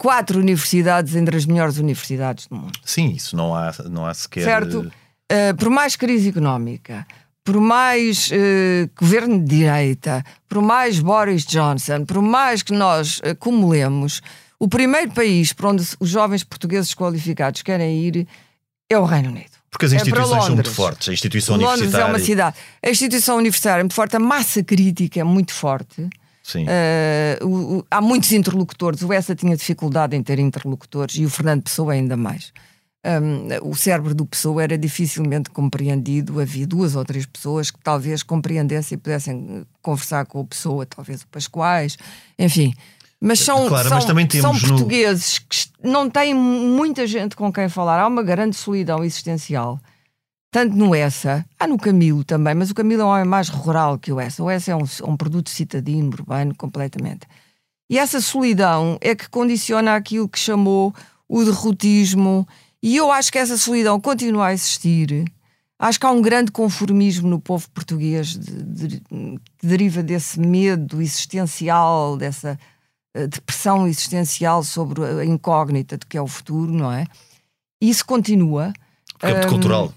[0.01, 2.79] quatro universidades entre as melhores universidades do mundo.
[2.83, 4.43] Sim, isso não há, não há sequer.
[4.43, 4.91] certo?
[5.31, 7.05] Uh, por mais crise económica,
[7.43, 14.23] por mais uh, governo de direita, por mais Boris Johnson, por mais que nós acumulemos,
[14.59, 18.27] o primeiro país para onde os jovens portugueses qualificados querem ir
[18.89, 19.51] é o Reino Unido.
[19.69, 21.09] Porque as é instituições são muito fortes.
[21.09, 22.11] A instituição Londres é universitária.
[22.11, 22.57] uma cidade.
[22.83, 26.09] A instituição universitária é muito forte, a massa crítica é muito forte.
[26.51, 26.65] Sim.
[26.65, 29.01] Uh, o- o- há muitos interlocutores.
[29.01, 32.51] O Essa tinha dificuldade em ter interlocutores e o Fernando Pessoa ainda mais.
[33.03, 36.39] Um, o cérebro do Pessoa era dificilmente compreendido.
[36.39, 40.85] Havia duas ou três pessoas que talvez compreendessem e pudessem eh, conversar com o Pessoa,
[40.85, 41.97] talvez o Pascoais,
[42.37, 42.73] enfim.
[43.19, 47.51] Mas são, Claro, são, mas são temos no- portugueses que não têm muita gente com
[47.51, 47.99] quem falar.
[47.99, 49.79] Há uma grande solidão existencial.
[50.51, 53.97] Tanto no Essa, há no Camilo também, mas o Camilo é um homem mais rural
[53.97, 54.43] que o Essa.
[54.43, 57.25] O Essa é um, um produto citadino, urbano, completamente.
[57.89, 60.93] E essa solidão é que condiciona aquilo que chamou
[61.27, 62.45] o derrotismo,
[62.83, 65.25] e eu acho que essa solidão continua a existir.
[65.79, 71.01] Acho que há um grande conformismo no povo português de- de- que deriva desse medo
[71.01, 72.59] existencial, dessa
[73.13, 77.05] eh, depressão existencial sobre a incógnita do que é o futuro, não é?
[77.81, 78.71] E isso continua.
[79.21, 79.93] É muito cultural.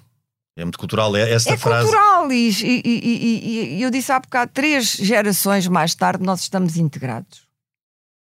[0.57, 1.15] É muito cultural.
[1.17, 1.83] É esta É frase.
[1.89, 6.77] cultural e, e- e- e- eu disse há bocado, três gerações mais tarde nós estamos
[6.77, 7.43] integrados.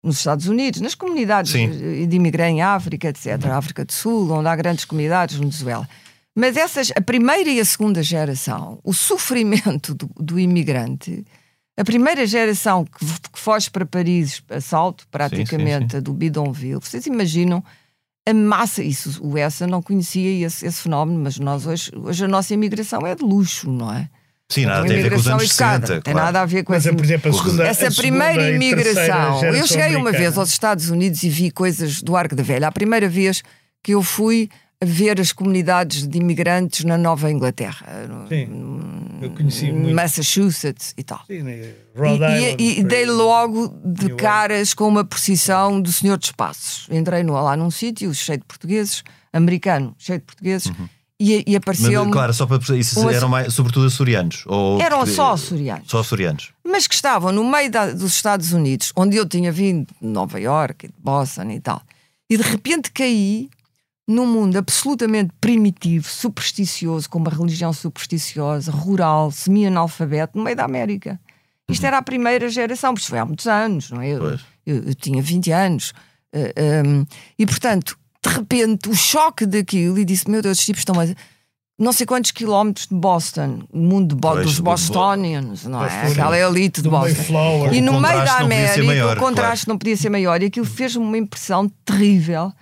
[0.03, 1.71] Nos Estados Unidos, nas comunidades Sim.
[1.71, 3.47] de de imigrante em África, etc.
[3.47, 5.89] África do Sul, onde há grandes comunidades, Venezuela.
[6.37, 11.25] Mas essas, a primeira e a segunda geração, o sofrimento do, do imigrante
[11.77, 15.97] A primeira geração que, que foge para Paris a salto, praticamente, sim, sim.
[15.99, 17.63] a do Bidonville, vocês imaginam
[18.27, 22.29] a massa, isso o Essa não conhecia esse, esse fenómeno, mas nós hoje, hoje a
[22.29, 24.09] nossa imigração é de luxo, não é?
[24.49, 25.95] Sim, nada tem a ver com os imigração anos educada, 60.
[25.95, 26.27] não tem claro.
[26.27, 29.45] nada a ver com Mas, essa por exemplo, a segunda, essa segunda primeira imigração.
[29.45, 30.41] Eu cheguei uma vez americana.
[30.41, 32.69] aos Estados Unidos e vi coisas do Arco da Velha.
[32.69, 33.43] A primeira vez
[33.83, 34.49] que eu fui
[34.85, 39.95] ver as comunidades de imigrantes na Nova Inglaterra, no- Sim, eu conheci muito.
[39.95, 41.21] Massachusetts e tal.
[41.27, 41.53] Sim, né?
[41.57, 45.93] E, Rhode e- Island, e foi- dei logo de New caras com uma posição do
[45.93, 46.87] senhor dos passos.
[46.91, 50.73] Entrei no- lá num sítio cheio de portugueses, americano, cheio de portugueses,
[51.19, 52.11] e, e Mas, apareceu-me.
[52.13, 54.45] claro, só para perceber, isso um eram mais, sobretudo açorianos?
[54.47, 55.89] Ou Eram só açorianos.
[55.91, 56.53] Só açorianos.
[56.65, 60.41] mas que estavam no meio da- dos Estados Unidos, onde eu tinha vindo de Nova
[60.41, 61.81] York, de Boston e tal,
[62.29, 63.49] e de repente caí
[64.07, 71.19] num mundo absolutamente primitivo, supersticioso, com uma religião supersticiosa, rural, semi-analfabeto, no meio da América.
[71.69, 74.09] Isto era a primeira geração, porque isto foi há muitos anos, não é?
[74.11, 74.23] Eu,
[74.67, 75.93] eu- eu tinha 20 anos.
[76.33, 77.07] eh, um,
[77.39, 81.07] e portanto, de repente, o choque daquilo, e disse: Meu Deus, os tipos estão a
[81.79, 85.89] não sei quantos quilómetros de Boston, o mundo de Bo- Pois, dos Bostonians, não é?
[86.13, 87.15] Aquela elite de Do Boston.
[87.17, 87.73] Mayflower.
[87.75, 90.43] E no meio da América, maior, o contraste não podia ser maior.
[90.43, 92.53] E aquilo fez-me uma impressão terrível,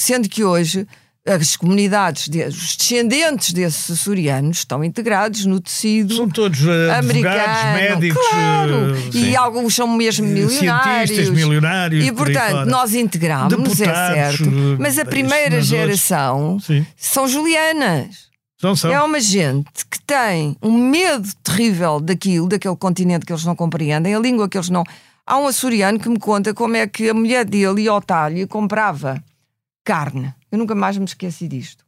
[0.00, 0.86] sendo que hoje
[1.26, 7.72] as comunidades, de- os descendentes desses açorianos estão integrados no tecido São todos advogados, americano.
[7.74, 8.96] médicos, claro.
[9.14, 11.10] eh, e alguns são mesmo eh, milionários.
[11.10, 12.04] cientistas, milionários.
[12.06, 14.50] E portanto, nós integramos, é certo.
[14.78, 16.86] Mas a primeira geração Sim.
[16.96, 18.28] são julianas.
[18.60, 18.90] São, são.
[18.90, 24.14] É uma gente que tem um medo terrível daquilo, daquele continente que eles não compreendem,
[24.14, 24.82] a língua que eles não.
[25.26, 28.38] Há um açoriano que me conta como é que a mulher dele ia ao talho
[28.38, 29.22] e comprava
[29.88, 30.34] carne.
[30.52, 31.82] Eu nunca mais me esqueci disto.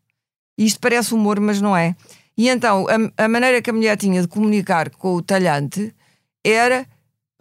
[0.58, 1.94] E isto parece humor, mas não é.
[2.36, 5.94] E então, a, a maneira que a mulher tinha de comunicar com o talhante
[6.42, 6.86] era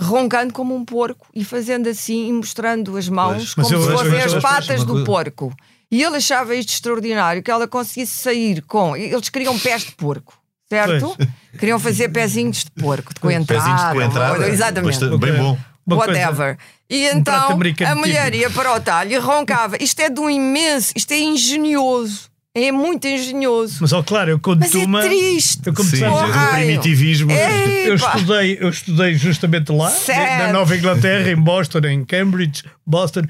[0.02, 3.56] roncando como um porco e fazendo assim e mostrando as mãos Pois.
[3.56, 5.54] Mas como se fossem as patas mas- do porco.
[5.90, 8.96] E ele achava isto extraordinário, que ela conseguisse sair com.
[8.96, 11.18] Eles queriam pés de porco, certo?
[11.58, 13.64] Queriam fazer pezinhos de porco, de coentrada.
[13.64, 14.50] Pezinhos de coentrada.
[14.50, 15.18] Exatamente.
[15.18, 15.58] Bem bom.
[15.88, 16.58] Whatever.
[16.90, 19.78] E então americano a mulher ia para o talho e roncava.
[19.82, 22.30] Isto é de um imenso, isto é engenhoso.
[22.56, 23.78] É muito engenhoso.
[23.80, 25.02] Mas, ó, claro, eu conto Mas é uma.
[25.04, 25.62] triste.
[25.68, 26.66] Eu, o eu- raio.
[26.66, 27.32] primitivismo.
[27.32, 30.48] eu, estudei, eu estudei justamente lá, Certo.
[30.48, 33.22] na Nova Inglaterra, em Boston, em Cambridge, Boston,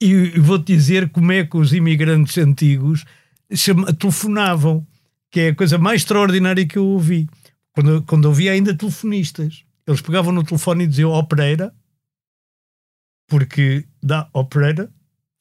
[0.00, 3.04] e vou-te dizer como é que os imigrantes antigos
[3.52, 4.86] chama- telefonavam,
[5.32, 7.26] que é a coisa mais extraordinária que eu ouvi.
[7.74, 11.72] Quando, quando ouvi ainda telefonistas, eles pegavam no telefone e diziam Opereira,
[13.28, 14.88] porque dá Opereira.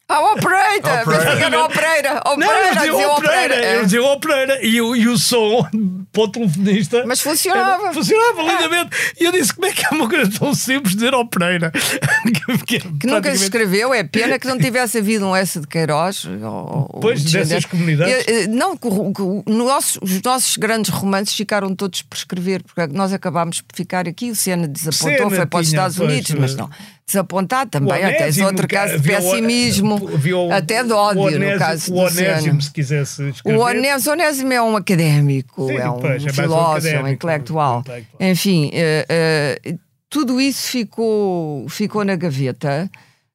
[0.09, 0.21] Ah!
[0.33, 1.13] Operator.
[1.33, 2.21] Fica no operator!
[2.37, 2.75] Não, eles Operator!
[2.79, 5.67] diziam dizia Opereira, Opereira, e, o- e o som
[6.13, 7.03] para o telefonista.
[7.05, 7.91] Mas funcionava.
[7.93, 8.95] Funcionava lindamente.
[9.19, 11.71] E eu disse: como é que é uma coisa tão simples dizer Opereira?
[12.65, 16.23] que, Que nunca se escreveu, é pena que não tivesse havido um S de Queiroz.
[16.23, 17.49] Ou, ou Pois, descendente.
[17.49, 18.13] dessas comunidades.
[18.29, 18.79] Eh, Não,
[20.01, 24.31] os nossos grandes romances ficaram todos por escrever, porque nós acabámos por ficar aqui.
[24.31, 26.69] O Senna desapontou, foi para os Estados pois, Unidos, mas eh, não.
[27.07, 30.09] Desapontado também, até tens Onésimo, outro caso de pessimismo,
[30.51, 31.97] até de ódio o no Onésimo- caso do.
[31.99, 33.57] Onésimo, se quisesse escrever.
[33.57, 37.79] O Onésimo, Onésimo é um académico, Sim, é um pois, é filósofo, é um intelectual.
[37.79, 38.29] intelectual.
[38.29, 39.75] Enfim, eh, eh,
[40.09, 42.91] tudo isso ficou, ficou na gaveta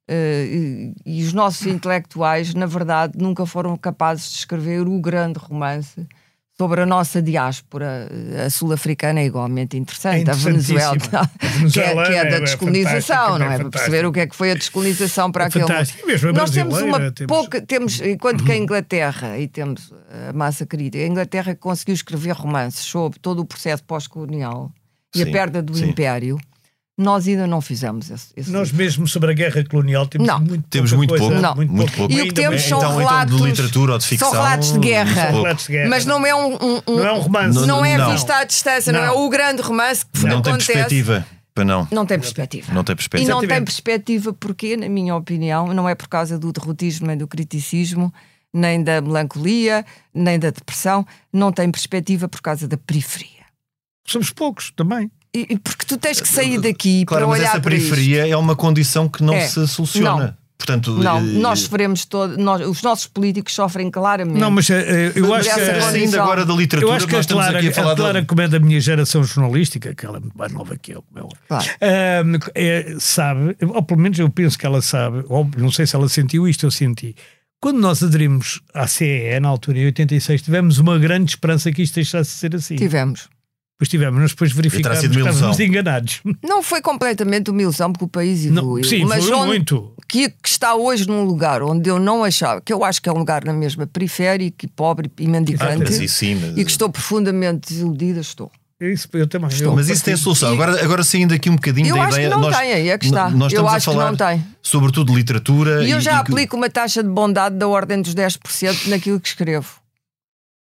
[0.06, 5.38] eh, e, e os nossos intelectuais, na verdade, nunca foram capazes de escrever o grande
[5.38, 6.06] romance
[6.58, 8.08] sobre a nossa diáspora.
[8.46, 10.92] A sul-africana é igualmente interessante, É a Venezuela.
[11.12, 13.58] A que, é, Venezuela que é é- da é descolonização, fantástico, não é é?
[13.58, 15.64] Para perceber o que é que foi a descolonização para É aquele
[16.06, 19.92] mesmo a Nós temos uma temos- pouca, temos, enquanto que a Inglaterra, e temos
[20.28, 24.70] a massa querida, a Inglaterra conseguiu escrever romances sobre todo o processo pós-colonial
[25.14, 25.88] e a Sim, perda do sim.
[25.90, 26.38] Império,
[27.02, 28.84] nós ainda não fizemos esse, esse Nós livro.
[28.84, 30.40] mesmo sobre a guerra colonial temos Não.
[30.40, 31.54] muito Temos muito coisa, pouco, Não.
[31.56, 32.12] muito pouco.
[32.12, 33.40] E o que temos são Então- então de relatos.
[33.40, 35.22] literatura ou de ficção, São relatos de guerra.
[35.24, 35.42] muito.
[35.42, 35.88] Relatos de guerra.
[35.90, 37.58] Mas não é um, um- um- Não é um romance.
[37.58, 38.12] Não, Não, é não.
[38.12, 39.06] vista à distância, não, Não.
[39.06, 40.72] é o grande romance que Não tem acontece.
[40.72, 41.26] perspectiva.
[41.54, 41.86] Para não.
[41.90, 42.72] Não tem perspectiva.
[42.72, 43.30] Não tem perspectiva.
[43.30, 47.16] E não tem perspectiva porque, na minha opinião, não é por causa do derrotismo nem
[47.18, 48.10] do criticismo,
[48.54, 49.84] nem da melancolia,
[50.14, 53.42] nem da depressão, não tem perspectiva por causa da periferia.
[54.06, 55.10] Somos poucos também.
[55.64, 59.08] Porque tu tens que sair daqui Claro, para mas olhar essa periferia é uma condição
[59.08, 59.46] que não É.
[59.46, 60.26] se soluciona.
[60.26, 60.42] Não.
[60.58, 64.38] Portanto, Não, eh, nós sofremos todo, nós, os nossos políticos sofrem claramente.
[64.38, 65.60] Não, mas eh, eu acho que.
[65.80, 66.22] Condição.
[66.22, 68.20] agora da literatura, Eu acho que a nós estamos Clara, aqui a falar a Clara
[68.20, 68.26] de...
[68.28, 71.26] como é da minha geração jornalística, que ela é muito mais nova que eu, como
[71.26, 71.36] é.
[71.48, 71.64] Claro.
[71.80, 76.08] É, sabe, ou pelo menos eu penso que ela sabe, ou não sei se ela
[76.08, 77.16] sentiu isto, eu senti.
[77.60, 81.94] Quando nós aderimos à CEE, na altura, em 86, tivemos uma grande esperança que isto
[81.96, 82.76] deixasse de ser assim.
[82.76, 83.28] Tivemos.
[83.82, 86.20] Depois tivemos, mas depois verificámos que estávamos enganados.
[86.40, 88.84] Não foi completamente uma ilusão, porque o país Não, evoluiu.
[88.84, 89.92] sim, mas evoluiu onde- muito.
[90.08, 93.12] Que, que está hoje num lugar onde eu não achava, que eu acho que é
[93.12, 96.64] um lugar na mesma periférico e pobre e Ah, mendicante, mas isso sim, mas- e
[96.64, 98.52] que estou profundamente desiludida, estou.
[98.80, 99.48] É Isso, eu também.
[99.60, 100.52] eu Mas isso tem solução.
[100.52, 102.30] Agora, agora saindo aqui um bocadinho Eu da acho que ideia.
[102.30, 103.30] não nós, tem, aí é que está.
[103.30, 104.44] Nós Eu estamos acho a que falar não tem.
[104.60, 105.84] sobretudo literatura.
[105.84, 109.28] E eu já e- aplico uma taxa de bondade da ordem dos 10% naquilo que
[109.28, 109.81] escrevo.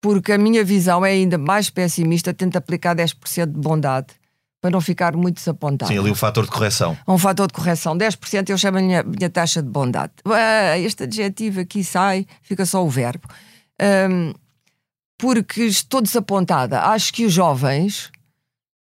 [0.05, 4.09] Porque a minha visão é ainda mais pessimista, tento aplicar 10% de bondade
[4.61, 5.91] para não ficar muito desapontado.
[5.91, 6.95] Sim, ali o fator de correção.
[7.09, 7.97] um fator de correção.
[7.97, 10.13] 10% eu chamo a minha, minha taxa de bondade.
[10.27, 13.27] Ah, este adjetivo aqui sai, fica só o verbo.
[13.81, 14.35] Ahm,
[15.19, 16.83] porque estou desapontada.
[16.83, 18.11] Acho que os jovens.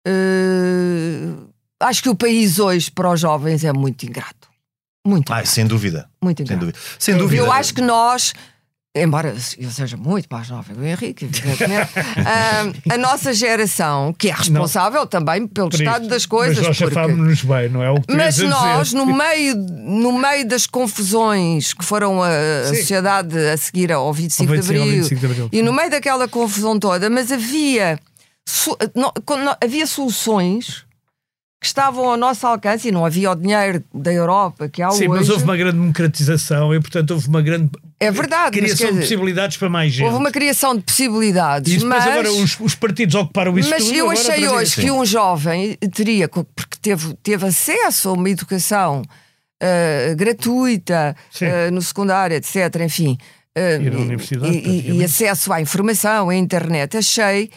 [0.05, 1.33] eh,
[1.79, 4.49] acho que o país hoje para os jovens é muito ingrato.
[5.05, 5.47] Muito ingrato.
[5.49, 6.09] sem dúvida.
[6.21, 6.59] muito Sem ingrato.
[6.65, 6.79] dúvida.
[6.99, 7.41] Sem dúvida.
[7.41, 8.33] Eu acho que nós,
[8.95, 11.89] embora eu seja muito mais nova que o Henrique, evidentemente,
[12.25, 16.09] ah, a nossa geração, que é responsável também pelo estado isto.
[16.11, 16.57] das coisas.
[16.57, 17.89] Mas nós porque- chafámos-nos bem, não é?
[17.89, 22.65] O que mas a nós, no meio, no meio das confusões que foram a, a
[22.69, 22.75] Sim.
[22.75, 25.49] sociedade a seguir ao 25, Ao de 25, ao Abril, 25 de Abril.
[25.51, 27.97] e no meio daquela confusão toda, mas havia,
[28.45, 29.11] so- não-
[29.43, 30.85] não- havia soluções
[31.63, 35.07] que estavam ao nosso alcance e não havia o dinheiro da Europa que há Sim,
[35.07, 35.19] hoje.
[35.21, 37.69] mas houve uma grande democratização e, portanto, houve uma grande
[38.01, 40.05] É verdade, criação quer de dizer, possibilidades para mais gente.
[40.05, 43.95] Houve uma criação de possibilidades, E mas, agora os, os partidos ocuparam isso mas tudo.
[43.95, 49.01] eu achei hoje que um jovem teria, porque teve, teve acesso a uma educação
[49.61, 51.45] ah, gratuita Sim.
[51.45, 52.55] ah, no secundário, etc.
[52.83, 53.17] Enfim.
[53.55, 53.61] ah,
[54.41, 56.97] E e- e, acesso à informação, à internet.
[56.97, 57.49] Achei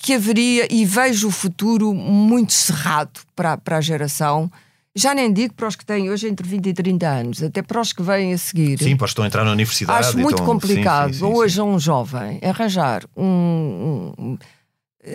[0.00, 4.50] que haveria, e vejo o futuro muito cerrado para, para a geração.
[4.94, 7.80] Já nem digo para os que têm hoje entre 20 e 30 anos, até para
[7.80, 8.78] os que vêm a seguir.
[8.78, 10.06] Sim, pois estão a entrar na universidade.
[10.08, 14.38] Acho muito então- complicado sim, sim, sim, hoje a um jovem arranjar um, um-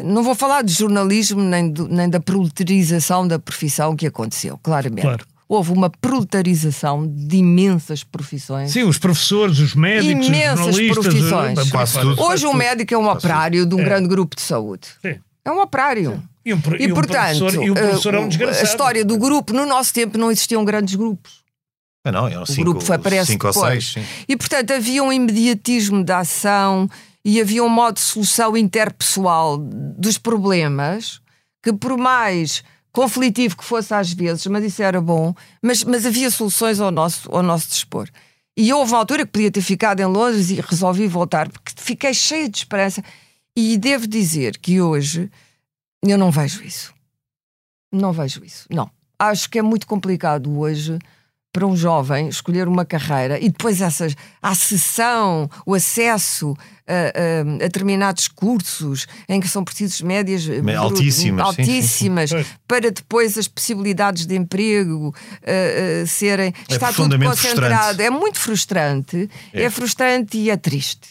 [0.05, 5.01] Não vou falar de jornalismo nem, do- nem da proletarização da profissão que aconteceu, claramente.
[5.01, 5.25] Claro.
[5.55, 8.71] Houve uma proletarização de imensas profissões.
[8.71, 11.05] Sim, os professores, os médicos, Imensas os jornalistas.
[11.05, 11.59] profissões.
[11.59, 12.21] eh, Quase tudo.
[12.23, 13.83] Hoje o médico é um operário de um É.
[13.83, 14.87] grande grupo de saúde.
[15.01, 15.19] Sim.
[15.45, 16.23] É um operário.
[16.45, 18.61] E, um, E, e um portanto, professor, e um professor é um eh, desgraçado.
[18.65, 21.43] a história do grupo, no nosso tempo não existiam grandes grupos.
[22.05, 23.93] Ah, não, eram O cinco, grupo foi, parece cinco ou seis.
[23.93, 24.03] Sim.
[24.27, 26.89] E portanto havia um imediatismo da ação
[27.23, 31.21] e havia um modo de solução interpessoal dos problemas
[31.63, 32.61] que por mais
[32.93, 37.29] conflitivo que fosse às vezes, mas isso era bom, mas, mas havia soluções ao nosso,
[37.35, 38.07] ao nosso dispor.
[38.55, 42.13] E houve uma altura que podia ter ficado em Londres e resolvi voltar, porque fiquei
[42.13, 43.03] cheia de esperança.
[43.55, 45.29] E devo dizer que hoje
[46.03, 46.93] eu não vejo isso.
[47.91, 48.67] Não vejo isso.
[48.69, 48.89] Não.
[49.17, 50.99] Acho que é muito complicado hoje
[51.53, 56.55] para um jovem escolher uma carreira e depois essas, a acessão, o acesso
[56.87, 61.71] a, a- a determinados cursos em que são precisos médias brutas, altíssimas, sim, sim, sim.
[61.71, 62.31] altíssimas
[62.67, 66.51] para depois as possibilidades de emprego eh, eh, serem.
[66.67, 67.35] É está tudo concentrado.
[67.95, 68.01] frustrante.
[68.01, 69.63] É muito frustrante, É.
[69.63, 69.69] é.
[69.69, 71.07] frustrante e é triste.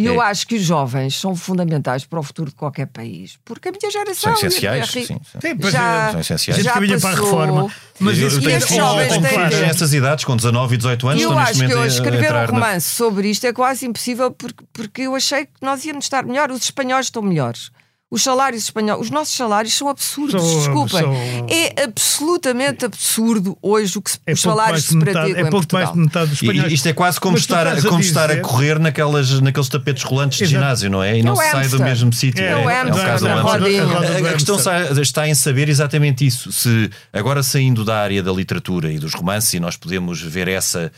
[0.00, 0.26] E eu É.
[0.26, 3.90] acho que os jovens são fundamentais para o futuro de qualquer país, porque a minha
[3.90, 4.14] geração.
[4.14, 4.88] São a- essenciais.
[4.90, 5.20] Sim, sim.
[5.40, 6.10] Sim, Já- é.
[6.12, 6.58] São essenciais.
[6.58, 7.24] A gente Já para a passou.
[7.24, 7.72] reforma.
[7.98, 9.18] Mas Eu- isso eu tenho filhos jovens
[9.60, 12.30] nessas idades, com 19 e 18 anos, E eu estão acho neste que a escrever
[12.30, 16.06] um na- romance sobre isto é quase impossível porque, porque eu achei que nós íamos
[16.06, 16.50] estar melhor.
[16.50, 17.70] Os espanhóis estão melhores.
[18.12, 21.00] Os salários espanhóis, os nossos salários são absurdos, São- desculpem.
[21.00, 25.12] são- É absolutamente absurdo hoje o que se, É os salários mais se de metade,
[25.14, 25.92] praticam é em pouco mais Portugal.
[25.94, 26.72] de metade dos espanhóis.
[26.72, 29.68] E isto é quase como, Mas estar, a como estar a dizer- correr naquelas, naqueles
[29.68, 30.60] tapetes rolantes de Exato.
[30.60, 31.18] ginásio, não é?
[31.18, 32.42] E não É o se sai do mesmo sítio.
[32.44, 34.56] É, o um hamster caso A- A questão
[35.00, 36.50] está em saber exatamente isso.
[36.52, 40.90] Se agora saindo da área da literatura e dos romances, e nós podemos ver essa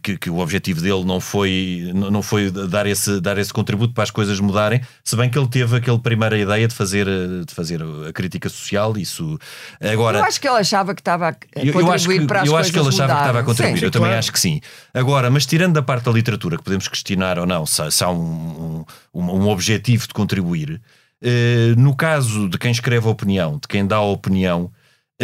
[0.00, 4.04] que, que o objetivo dele não foi, não foi dar esse, dar esse contributo para
[4.04, 7.52] as coisas mudarem, se bem que ele teve aquela primeira ideia de fazer, eh, de
[7.52, 9.38] fazer a crítica social, isso
[9.80, 10.18] agora.
[10.18, 12.40] Eu acho que ele achava que estava a a Eu, eu contribuir acho que, para
[12.42, 13.78] as eu coisas acho que ele achava que estava a contribuir.
[13.78, 13.84] Sim.
[13.84, 14.18] eu também claro.
[14.18, 14.60] acho que sim.
[14.92, 18.10] Agora, mas tirando da parte da literatura, que podemos questionar ou não, se, se há
[18.10, 20.80] um, um, um objetivo de contribuir,
[21.20, 24.70] eh, no caso de quem escreve a opinião, de quem dá a opinião,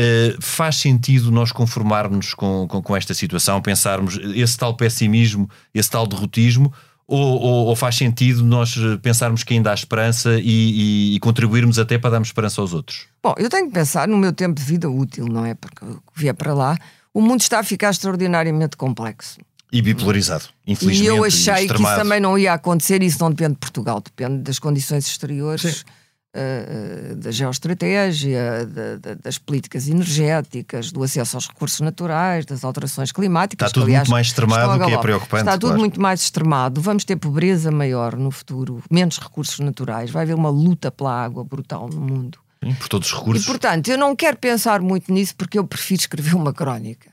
[0.00, 5.90] eh, faz sentido nós conformarmos com, com, com esta situação, pensarmos esse tal pessimismo, esse
[5.90, 6.72] tal derrotismo,
[7.06, 10.42] ou, ou- ou faz sentido nós pensarmos que ainda há esperança e,
[11.12, 13.06] e- e contribuirmos até para darmos esperança aos outros?
[13.22, 15.54] Bom, eu tenho que pensar no meu tempo de vida útil, não é?
[15.54, 15.84] Porque
[16.14, 16.78] vier para lá,
[17.12, 19.38] o mundo está a ficar extraordinariamente complexo.
[19.72, 21.04] E bipolarizado, infelizmente.
[21.04, 24.42] E eu achei que isso também não ia acontecer, isso não depende de Portugal, depende
[24.42, 25.84] das condições exteriores
[26.36, 33.12] uh, da geoestratégia, da, da, das políticas energéticas, do acesso aos recursos naturais, das alterações
[33.12, 33.68] climáticas.
[33.68, 35.80] Está tudo aliás, muito mais extremado, o que é preocupante, Está tudo claro.
[35.80, 36.80] muito mais extremado.
[36.80, 40.10] Vamos ter pobreza maior no futuro, menos recursos naturais.
[40.10, 42.38] Vai haver uma luta pela água brutal no mundo.
[42.62, 43.46] Sim, por todos os E, recursos.
[43.46, 47.10] portanto, eu não quero pensar muito nisso porque eu prefiro escrever uma crónica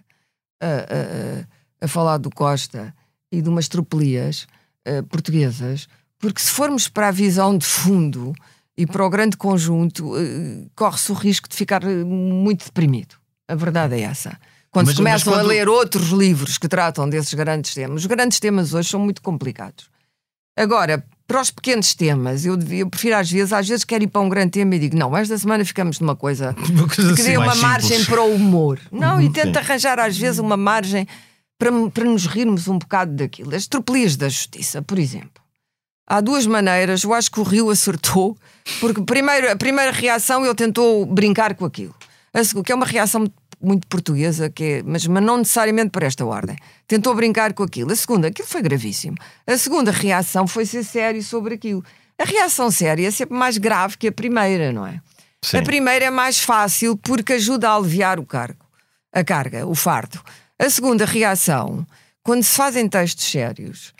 [0.61, 2.93] a, a- a- a falar do Costa
[3.32, 4.45] e de umas tropelias
[4.84, 5.88] eh, portuguesas,
[6.20, 8.34] porque se formos para a visão de fundo
[8.78, 13.15] e para o grande conjunto, eh, corre-se o risco de ficar eh, muito deprimido.
[13.47, 14.38] A verdade é essa.
[14.69, 18.05] Quando Mas- se começam quando- a ler outros livros que tratam desses grandes temas, os
[18.05, 19.89] grandes temas hoje são muito complicados.
[20.55, 24.07] Agora, para os pequenos temas, eu, devia- eu prefiro às vezes, às vezes quero ir
[24.07, 27.21] para um grande tema e digo, não, esta semana ficamos numa coisa Uma coisa que
[27.21, 28.07] assim, dê uma margem simples.
[28.07, 28.80] para o humor.
[28.91, 29.57] Não, e tento sim.
[29.59, 31.07] arranjar às vezes uma margem
[31.59, 33.55] para, para nos rirmos um bocado daquilo.
[33.55, 35.41] As tropelias da justiça, por exemplo.
[36.08, 38.38] Há duas maneiras, eu acho que o Rio acertou,
[38.80, 41.93] porque primeiro, a primeira reação ele tentou brincar com aquilo.
[42.34, 43.28] A segunda, que é uma reação
[43.62, 46.55] muito portuguesa, que é, mas, mas não necessariamente para esta ordem.
[46.88, 47.91] Tentou brincar com aquilo.
[47.91, 49.18] A segunda, aquilo foi gravíssimo.
[49.45, 51.84] A segunda reação foi ser sério sobre aquilo.
[52.20, 55.01] A reação séria é sempre mais grave que a primeira, não é?
[55.43, 55.58] Sim.
[55.58, 58.66] A primeira é mais fácil porque ajuda a aliviar o cargo,
[59.14, 60.20] a carga, o fardo.
[60.58, 61.86] A segunda reação,
[62.24, 63.93] quando se fazem textos sérios,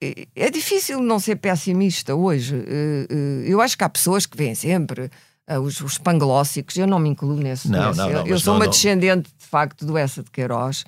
[0.00, 2.54] é- é difícil não ser pessimista hoje.
[2.66, 5.10] Eh, eh, Eu acho que há pessoas que veem sempre
[5.46, 7.68] ah, os, os panglóssicos, eu não me incluo nesse.
[7.70, 7.98] Não, nesse.
[7.98, 8.70] não, não, eu sou não, uma não.
[8.70, 10.84] descendente, de facto, do Essa de Queiroz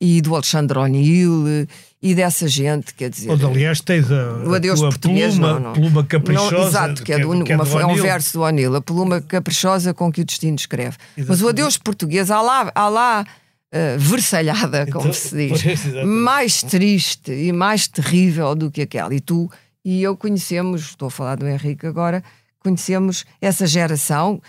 [0.00, 1.66] e do Alexandre O'Neill eh,
[2.00, 3.30] e dessa gente, quer dizer.
[3.30, 5.72] Onde, aliás, tens a, O a adeus tua português, pluma, não, não.
[5.72, 6.52] pluma caprichosa.
[6.56, 8.80] Não, exato, que é, do, que é uma, do foi um verso do O'Neill, a
[8.80, 10.96] pluma caprichosa com que o destino escreve.
[11.26, 13.26] Mas o adeus português, há lá, há lá
[13.72, 19.14] eh, versalhada, como Então, se diz, pois, mais triste e mais terrível do que aquela.
[19.14, 19.50] E tu
[19.84, 22.22] e eu conhecemos, estou a falar do Henrique agora,
[22.58, 24.40] conhecemos essa geração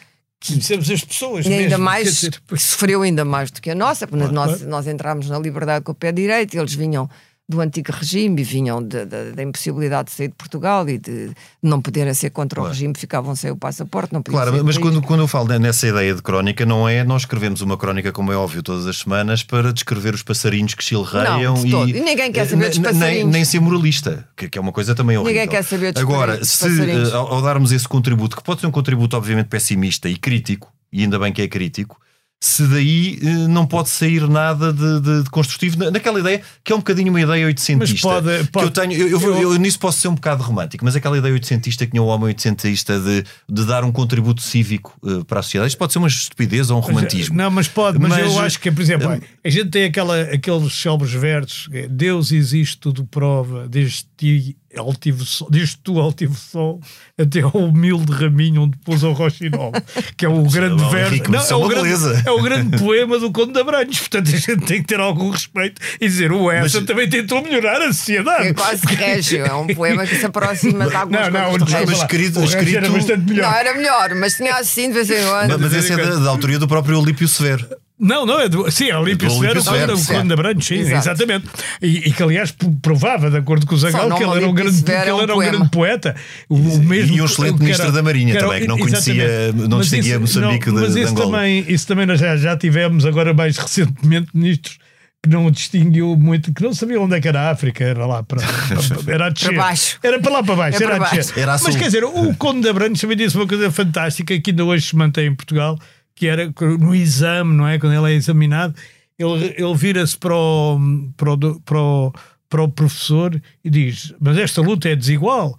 [0.46, 3.76] Conhecemos as pessoas e ainda mesmo, mais dizer, que sofreu ainda mais do que a
[3.76, 4.70] nossa, porque nós, claro.
[4.70, 7.10] nós entramos na liberdade com o pé direito, eles vinham
[7.50, 11.32] do antigo regime e vinham da impossibilidade de sair de Portugal e de
[11.64, 12.74] não poderem ser contra o Claro.
[12.74, 16.14] regime, ficavam sem o passaporte, não podiam Claro, mas quando, quando eu falo nessa ideia
[16.14, 19.72] de crónica, não é nós escrevemos uma crónica, como é óbvio, todas as semanas para
[19.72, 21.92] descrever os passarinhos que chilreiam Não, e.
[21.92, 23.32] E ninguém quer saber dos N- nem, passarinhos.
[23.32, 25.34] nem ser moralista, que, que é uma coisa também horrível.
[25.34, 27.10] Ninguém quer saber dos Agora, dos se passarinhos.
[27.10, 30.70] eh, ao, ao darmos esse contributo, que pode ser um contributo obviamente pessimista e crítico,
[30.92, 31.98] e ainda bem que é crítico,
[32.40, 36.72] se daí eh, não pode sair nada de, de- de construtivo na- naquela ideia que
[36.72, 38.08] é um bocadinho uma ideia oitocentista.
[38.08, 40.86] Mas pode- que pode- eu tenho, eu, eu, eu- nisso posso ser um bocado romântico,
[40.86, 44.96] mas aquela ideia oitocentista que tinha o homem oitocentista de, de dar um contributo cívico
[45.04, 47.36] eh, para a sociedade, isto pode ser uma estupidez ou um romantismo.
[47.36, 50.22] Não, mas pode, mas, Mas, eu acho que, por exemplo, eh, a gente tem aquela,
[50.22, 56.00] aqueles célebres versos: que é, Deus existe, tudo prova, desde ti altivo sol, desde tu
[56.00, 56.80] altivo sol
[57.20, 59.72] até ao humilde raminho onde pôs o roxinol,
[60.16, 61.14] que é o grande é verso.
[61.14, 64.00] rico, mas isso é o grande, é o grande poema do Conde de Abranhos.
[64.00, 67.42] Portanto, a gente tem que ter algum respeito e dizer: o Essa Mas- também tentou
[67.42, 68.48] melhorar a sociedade.
[68.48, 71.86] É quase régio, é um poema que se aproxima de algumas Não, não, coisas não,
[71.86, 73.52] mas escrito- o Régio era escrito- bastante melhor.
[73.52, 75.60] Não, era melhor, mas tinha assim de vez em Mas, quando.
[75.60, 77.68] mas esse é da, da autoria do próprio Olímpio Severo.
[78.00, 79.94] Não, não, é do, sim, é Olímpio Severo, Severo.
[80.06, 80.98] Conde de Abranhos, sim, Exato.
[81.10, 81.48] exatamente.
[81.82, 84.84] E, e que, aliás, provava, de acordo com o Zagal, que ele era um grande,
[84.84, 86.16] que é ele um era um grande poeta.
[86.48, 89.68] O, mesmo, E um excelente ministro da Marinha também, que não conhecia- exatamente.
[89.70, 91.32] não Mas distinguia isso- Moçambique não, de- Mas de isso Angola.
[91.32, 94.78] também, isso também nós já, já tivemos, agora mais recentemente, ministros
[95.24, 98.22] que não distinguiu muito, que não sabiam onde é que era a África, era lá
[98.22, 99.48] para, para- era a descer.
[99.56, 99.98] Para baixo.
[100.04, 101.24] Era para lá para baixo, É era para a descer.
[101.34, 101.40] baixo.
[101.40, 104.52] Era a Mas quer dizer, o Conde de Abrantes também disse uma coisa fantástica que
[104.52, 105.80] ainda hoje se mantém em Portugal,
[106.18, 107.78] que era no exame, não é?
[107.78, 108.74] Quando ele é examinado,
[109.20, 110.80] ele, ele vira-se para o,
[111.16, 112.14] para, o, para, o,
[112.50, 115.56] para o professor e diz: Mas esta luta é desigual.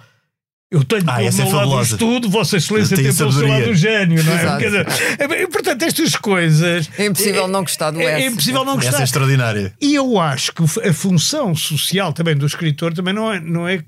[0.71, 3.49] Eu tenho Ah, pelo essa é meu lado o estudo, Vossa Excelência tem pelo seu
[3.49, 4.59] lado o gênio, não é?
[4.59, 4.87] Dizer,
[5.19, 6.91] é bem, portanto, estas coisas.
[6.99, 8.33] É impossível não gostar do é, é S.
[8.33, 9.01] impossível não Essa gostar.
[9.01, 9.75] é extraordinária.
[9.81, 13.83] E eu acho que a função social também do escritor também não é, não é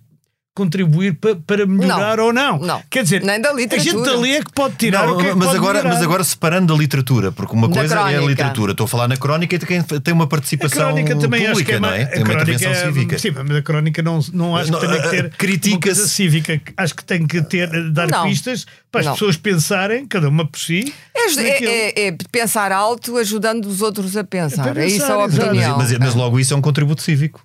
[0.64, 2.26] contribuir pa- para melhorar Não.
[2.26, 2.58] ou não.
[2.58, 2.82] Não.
[2.90, 4.12] Quer dizer, Nem da a gente literatura.
[4.12, 5.94] ali é que pode tirar Não, o que é que mas, pode agora, melhorar.
[5.94, 8.72] mas agora separando da literatura, porque uma Da coisa é a literatura.
[8.72, 11.80] Estou a falar na crónica e tem, tem uma a participação crónica também pública, é
[11.80, 12.06] não mais- é?
[12.06, 13.18] Tem uma intervenção é- cívica.
[13.18, 15.80] Sim, mas a crónica não, não acho Não, que tenha que ter a- critica-se- uma
[15.80, 16.60] coisa cívica.
[16.76, 18.24] Acho que tem que ter, dar Não.
[18.24, 19.12] pistas para as Não.
[19.14, 20.92] pessoas pensarem, cada uma por si.
[21.14, 24.68] É, é- é- é pensar alto ajudando os outros a pensar.
[24.68, 25.78] É para É, isso pensar, a opinião.
[25.78, 27.40] Mas, mas logo isso é um contributo cívico.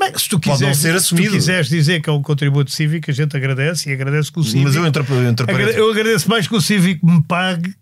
[0.00, 1.32] Bem, se tu Pode não quiseres, ser se tu assumido.
[1.34, 4.62] quiseres dizer que é um contributo cívico, a gente agradece e agradece que o cívico.
[4.68, 7.74] Mas eu Agra- Eu agradeço mais que o cívico me pague.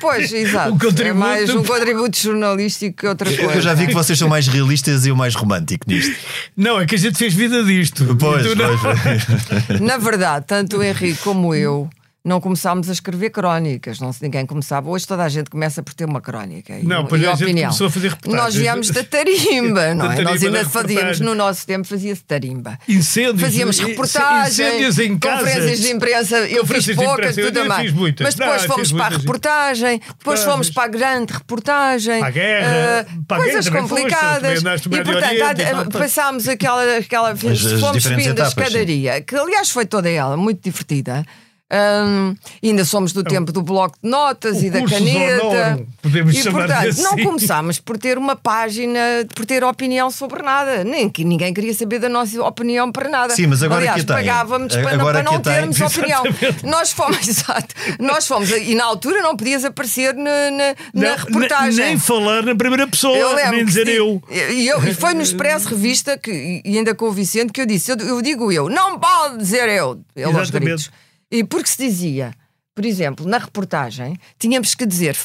[0.00, 0.72] Pois, exato.
[0.72, 3.54] Um contributo- É mais um contributo jornalístico que outra coisa.
[3.54, 6.16] Eu já vi que vocês são mais realistas e eu mais romântico nisto.
[6.56, 8.16] Não, é que a gente fez vida disto.
[8.18, 8.78] Pois, não.
[8.78, 9.24] pois,
[9.68, 9.78] pois.
[9.80, 11.88] Na verdade, tanto o Henrique como eu
[12.24, 14.90] não começámos a escrever crónicas, não se ninguém começava.
[14.90, 16.76] Hoje toda a gente começa por ter uma crónica.
[16.78, 17.68] E, Não, pois e a gente opinião.
[17.68, 18.44] começou a fazer reportagens.
[18.44, 20.16] Nós viemos da tarimba, não Da é?
[20.16, 22.78] tarimba Nós ainda da fazíamos, no nosso tempo, fazia-se tarimba.
[22.88, 25.38] Incêndios, Fazíamos reportagens, incêndios em casa.
[25.44, 27.92] conferências de imprensa, eu fiz poucas, imprensa, eu tudo mais.
[27.92, 32.28] Mas depois Não, fomos fiz para a reportagem, depois fomos para a grande reportagem, Para
[32.28, 34.60] a guerra, eh, para a coisas guerra foste, complicadas.
[34.60, 37.38] e portanto, passámos aquela, aquela as
[37.80, 41.24] fomos subindo a escadaria, que aliás foi toda ela muito divertida.
[41.70, 45.78] Hum, ainda somos do tempo do bloco de notas o e da caneta.
[46.00, 47.22] podemos e portanto, não assim.
[47.24, 48.98] começámos por ter uma página,
[49.34, 50.82] por ter opinião sobre nada.
[50.82, 53.34] Nem que ninguém queria saber da nossa opinião para nada.
[53.36, 55.52] Sim, mas agora Aliás, que pagávamos para, Agora para não que a tem.
[55.60, 56.22] termos opinião.
[56.64, 61.16] Nós fomos, exato, nós fomos, e na altura não podias aparecer na, na, na Não,
[61.16, 61.84] reportagem.
[61.84, 64.22] Nem falar na primeira pessoa, Eu nem dizer eu.
[64.30, 67.66] E, eu- e foi no Expresso Revista que, e ainda com o Vicente que eu
[67.66, 70.00] disse: eu, eu digo eu, não pode dizer eu.
[70.16, 70.64] Ele aos Exatamente.
[70.64, 70.90] gritos.
[71.30, 72.34] E porque se dizia,
[72.74, 75.16] por exemplo, na reportagem, tínhamos que dizer,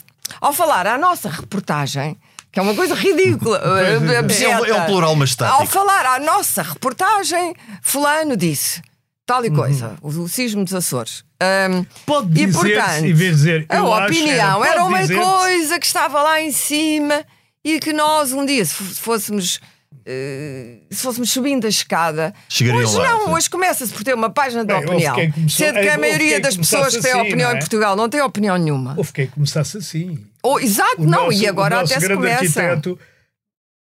[0.41, 2.17] ao falar à nossa reportagem,
[2.51, 5.61] que é uma coisa ridícula, eh, É é o plural majestático.
[5.61, 8.81] Ao falar à nossa reportagem, Fulano disse.
[9.25, 9.55] Tal e Uhum.
[9.55, 11.23] coisa, o, o sismo dos Açores.
[11.39, 15.79] Ahm, Pode e dizer, portanto, em vez de dizer, a opinião era, era, uma coisa
[15.79, 17.23] que estava lá em cima
[17.63, 19.61] e que nós um dia, se fôssemos.
[20.05, 23.31] Eh, se fôssemos subindo a escada, Chegariam hoje lá, não, sim.
[23.33, 25.15] hoje começa-se por ter uma página de opinião.
[25.15, 27.55] começou- Sendo que a houve maioria das pessoas que têm assim, opinião é?
[27.55, 28.93] em Portugal não tem opinião nenhuma.
[28.97, 30.19] Houve quem começasse assim.
[30.41, 32.61] Ou, exato, O não, nosso- e agora até se começa.
[32.61, 32.99] arquiteto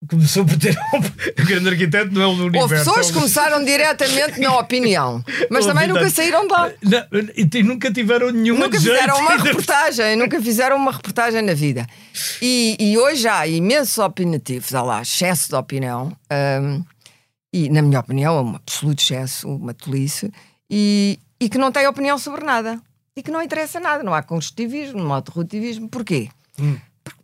[0.08, 0.76] começou por ter.
[1.38, 2.62] o grande arquiteto não é o do universo.
[2.62, 6.70] Houve pessoas que é começaram diretamente na opinião, mas também nunca saíram de lá.
[6.82, 7.04] Não,
[7.36, 11.86] e nunca tiveram nenhuma Nunca fizeram uma reportagem, nunca fizeram uma reportagem na vida.
[12.40, 16.16] E, e hoje há imensos opinativos, há lá excesso de opinião,
[16.62, 16.82] hum,
[17.52, 20.32] e na minha opinião é um absoluto excesso, uma tolice,
[20.70, 22.80] e, e que não tem opinião sobre nada.
[23.16, 25.88] E que não interessa nada, não há construtivismo, não há derrotivismo.
[25.88, 26.28] Porquê?
[26.56, 26.80] Por-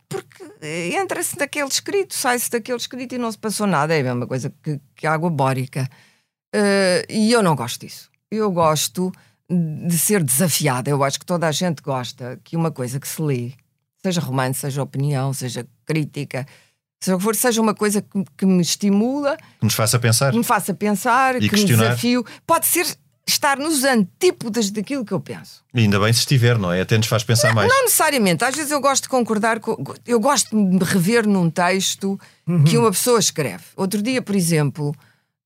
[0.08, 3.94] Porque eh, entra-se daquele escrito, sai-se daquele escrito e não se passou nada.
[3.94, 5.88] É a mesma coisa que, que água bórica.
[6.54, 8.10] Eh, e eu não gosto disso.
[8.30, 9.12] Eu gosto
[9.48, 10.90] de ser desafiada.
[10.90, 13.52] Eu acho que toda a gente gosta que uma coisa que se lê,
[14.02, 16.46] seja romance, seja opinião, seja crítica,
[17.00, 20.30] seja o que for, seja uma coisa que, que me estimula, Que nos faça pensar.
[20.32, 21.84] que me faça pensar, E que me questionar.
[21.90, 22.24] desafio.
[22.46, 22.86] Pode ser
[23.28, 25.64] estar nos antípodas daquilo que eu penso.
[25.74, 26.80] E ainda bem se estiver, não é?
[26.80, 27.68] Até nos faz pensar mais.
[27.68, 28.44] Não necessariamente.
[28.44, 29.76] Às vezes eu gosto de concordar com.
[30.06, 32.62] Eu gosto de me rever num texto Uhum.
[32.64, 33.64] que uma pessoa escreve.
[33.76, 34.94] Outro dia, por exemplo,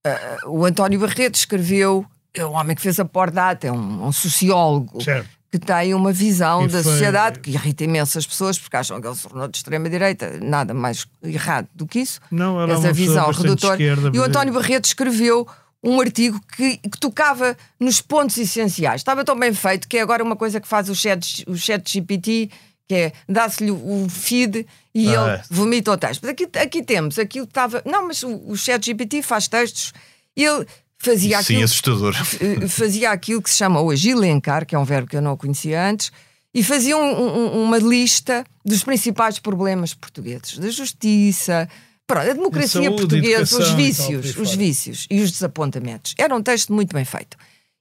[0.06, 2.04] ah, o António Barreto escreveu.
[2.34, 5.28] É um homem que fez a Pordata, é um, um sociólogo Certo.
[5.50, 9.06] que tem uma visão E da foi- sociedade que irrita imensas pessoas porque acham que
[9.08, 10.38] ele se tornou de extrema-direita.
[10.40, 12.20] Nada mais errado do que isso.
[12.30, 13.74] Não, era Essa uma pessoa visão redutora.
[13.74, 15.48] esquerda, e o mas- António Barreto escreveu
[15.82, 19.00] um artigo que, que tocava nos pontos essenciais.
[19.00, 21.90] Estava tão bem feito que é agora uma coisa que faz o chat, o chat
[21.90, 22.50] GPT,
[22.86, 25.42] que é dá-se-lhe o feed e Ah, ele é.
[25.50, 26.20] vomita o texto.
[26.22, 27.82] Mas aqui, aqui temos, aquilo estava.
[27.86, 29.92] Não, mas o, o chat GPT faz textos,
[30.36, 30.66] ele
[30.98, 32.14] fazia Sim, aquilo assustador.
[32.40, 35.34] eh, fazia aquilo que se chama hoje elencar, que é um verbo que eu não
[35.36, 36.12] conhecia antes,
[36.52, 41.66] e fazia um- um- uma lista dos principais problemas portugueses, da justiça,
[42.14, 46.14] pronto, a democracia saúde, portuguesa, os educação vícios, os vícios e os desapontamentos.
[46.18, 47.36] Era um texto muito bem feito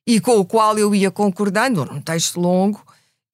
[0.08, 2.82] e com o qual eu ia concordando, era um texto longo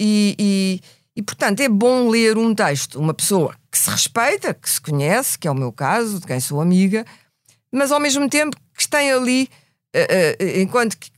[0.02, 0.82] e, e,
[1.16, 5.38] e, portanto é bom ler um texto, uma pessoa que se respeita, que se conhece,
[5.38, 7.06] que é o meu caso, de quem sou amiga,
[7.72, 9.50] mas ao mesmo tempo que tem ali,
[9.94, 11.10] eh, eh, enquanto que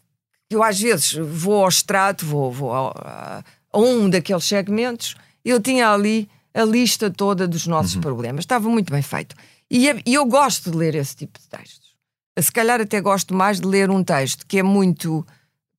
[0.49, 5.59] eu às vezes vou ao extrato, vou, vou ao- a, a um daqueles segmentos, eu
[5.59, 8.39] tinha ali a lista toda dos nossos problemas.
[8.43, 9.36] Estava muito bem feito.
[9.70, 11.88] E, é- e eu gosto de ler esse tipo de textos.
[12.39, 15.26] Se calhar até gosto mais de ler um texto que é muito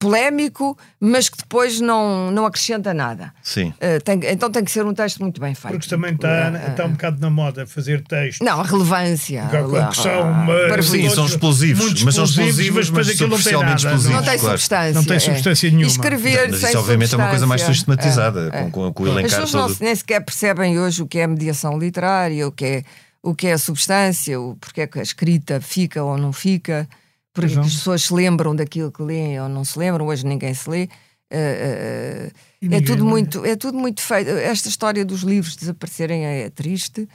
[0.01, 3.32] polémico, mas que depois não, não acrescenta nada.
[3.43, 3.74] Sim.
[3.80, 5.72] Eh, tem- então tem que ser um texto muito bem feito.
[5.72, 8.45] Porque também está está um bocado na moda fazer texto.
[8.45, 9.49] Não, a relevância.
[9.51, 11.84] Quando são, a- mas- para- Sim, são explosivos.
[11.84, 14.16] Muito mas são explosivos, explosivos, mas mas aquilo não tem nada, explosivos.
[14.16, 14.59] Não tem claro.
[14.59, 14.93] substância.
[14.95, 15.20] Não tem é.
[15.20, 15.86] substância E nenhuma.
[15.91, 18.62] escrever Mas isso, obviamente, é uma coisa mais sistematizada, É, é.
[18.62, 19.76] com, com, com o As elencar pessoas não, todo.
[19.78, 22.84] se- nem sequer percebem hoje o que é mediação literária, o que é,
[23.23, 26.89] o que é a substância, o, porque é que a escrita fica ou não fica,
[27.33, 27.62] porque não.
[27.62, 30.89] as pessoas se lembram daquilo que leem ou não se lembram, hoje ninguém se lê.
[31.31, 32.31] Eh,
[32.62, 34.31] E é, tudo muito, é tudo muito feito.
[34.31, 37.09] Esta história dos livros desaparecerem é, é triste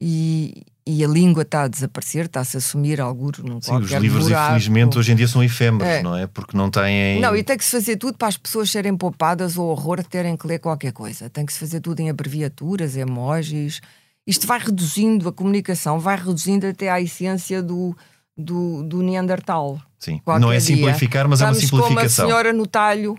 [0.00, 4.24] e, e a língua está a desaparecer, está-se a assumir alguns num Sim, os livros,
[4.26, 4.46] buraco.
[4.56, 6.02] infelizmente, hoje em dia são efêmeros, É.
[6.02, 6.26] não é?
[6.26, 7.20] Porque não têm.
[7.20, 10.08] Não, e tem que se fazer tudo para as pessoas serem poupadas ao horror de
[10.08, 11.28] terem que ler qualquer coisa.
[11.28, 13.80] Tem que se fazer tudo em abreviaturas, emojis.
[14.28, 17.96] Isto vai reduzindo a comunicação, vai reduzindo até à essência do,
[18.36, 19.80] do, do Neandertal.
[19.98, 20.20] Sim.
[20.38, 20.60] Não é dia.
[20.60, 22.26] simplificar, mas é uma Estamos como a simplificação.
[22.26, 23.18] senhora no talho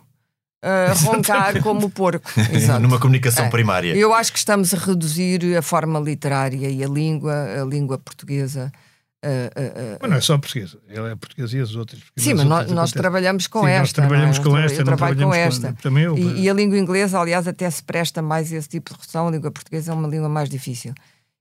[0.62, 2.30] a roncar como o porco.
[2.54, 2.80] Exato.
[2.80, 3.50] Numa comunicação É.
[3.50, 3.96] primária.
[3.96, 8.72] Eu acho que estamos a reduzir a forma literária e a língua, a língua portuguesa.
[9.22, 12.02] Eh, eh, Mas não é só português, ele é português e as outras.
[12.18, 13.80] Sim, mas nós, outras nós trabalhamos com Sim, esta.
[13.82, 14.48] Nós trabalhamos não é?
[14.50, 15.74] com Eu esta, não trabalho com trabalhamos esta.
[15.82, 16.18] Também eu.
[16.18, 19.28] E, e a língua inglesa, aliás, até se presta mais a esse tipo de redução.
[19.28, 20.94] A língua portuguesa é uma língua mais difícil.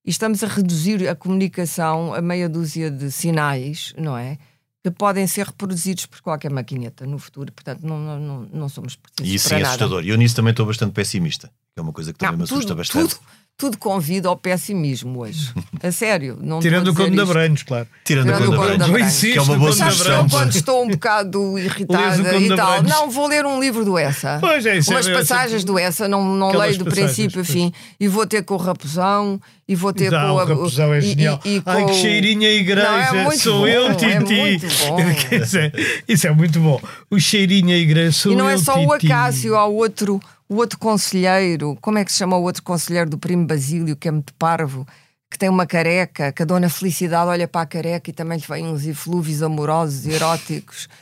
[0.05, 4.39] E estamos a reduzir a comunicação a meia dúzia de sinais, não é?
[4.83, 7.53] Que podem ser reproduzidos por qualquer maquineta no futuro.
[7.53, 9.69] Portanto, não, não, não, não somos precisos E isso sim é nada.
[9.71, 10.05] assustador.
[10.05, 11.49] E eu nisso também estou bastante pessimista.
[11.75, 13.15] Que é uma coisa que também Não, me assusta tudo, bastante.
[13.17, 13.21] tudo,
[13.59, 15.53] tudo convida ao pessimismo hoje.
[15.83, 16.39] A sério.
[16.41, 17.21] Não Tirando o Conde de.
[17.21, 17.87] Abranhos, claro.
[18.05, 19.21] Tirando, Tirando o Conde Conde de Abrantes, Abrantes.
[19.33, 20.23] que é uma boa o sugestão.
[20.23, 23.99] Eu, quando estou um bocado o irritada e tal, não, vou ler um livro do
[23.99, 24.39] Essa.
[24.41, 27.41] Pois é, isso é- Umas é- passagens do Essa, não, não Aquelas leio do princípio
[27.41, 27.73] a fim.
[27.99, 30.45] E vou ter com o Raposão, e vou ter Não, com o a.
[30.45, 31.41] Raposão é e- genial.
[31.45, 32.89] e- e Ai, com que o- cheirinho a igreja.
[32.91, 34.35] Não, é muito sou bom, eu, é Titi.
[34.35, 34.97] muito bom.
[35.43, 35.73] isso, é,
[36.09, 36.81] isso é muito bom.
[37.11, 38.93] O cheirinho a igreja, sou E não eu, é só o.
[38.93, 41.77] Acácio, há o outro, o outro conselheiro.
[41.81, 44.87] Como é que se chama o outro conselheiro do primo Basílio, que é muito parvo?
[45.31, 48.45] Que tem uma careca, que a dona Felicidade olha para a careca e também lhe
[48.49, 50.89] vem uns eflúvios amorosos, eróticos.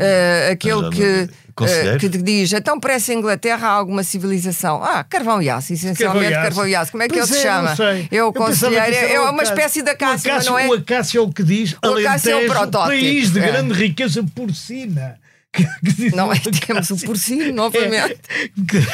[0.00, 1.94] Eh, aquele que, conselheiro?
[1.94, 4.82] eh, que te diz, então parece a Inglaterra há alguma civilização.
[4.82, 6.88] Ah, carvão e aço, essencialmente Carvão e aço.
[6.88, 6.90] e.
[6.90, 8.04] Como é que Pois ele se é, não chama?
[8.10, 9.54] É o Eu pensava conselheiro, que isso é, é o uma Acácio.
[9.54, 10.66] espécie de Acácio, o Acácio, não é?
[10.66, 13.46] O Acácio é o que diz O Acácio é o Alentejo, protótipo, país de é.
[13.46, 15.20] grande riqueza porcina.
[15.52, 16.38] Que- que diz Não é?
[16.38, 18.20] Temos o porcino, novamente.
[18.68, 18.86] Que-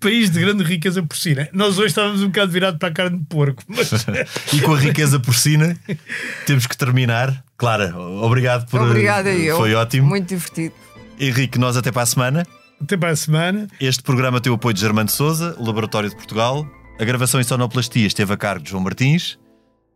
[0.00, 1.48] país de grande riqueza porcina.
[1.52, 3.62] Nós hoje estávamos um bocado virados para a carne de porco.
[3.68, 3.90] Mas...
[4.52, 5.78] E com a riqueza porcina,
[6.46, 7.42] temos que terminar.
[7.56, 8.80] Clara, obrigado por.
[8.82, 9.56] Obrigada eu.
[9.56, 10.06] Foi ótimo.
[10.08, 10.74] Muito divertido.
[11.18, 12.46] Henrique, nós até para a semana.
[12.80, 13.66] Até para a semana.
[13.80, 16.66] Este programa tem o apoio de Germano Souza, o Laboratório de Portugal.
[17.00, 19.38] A gravação em sonoplastia esteve a cargo de João Martins.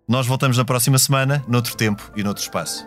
[0.08, 2.86] Nós voltamos na próxima semana, noutro tempo e noutro espaço.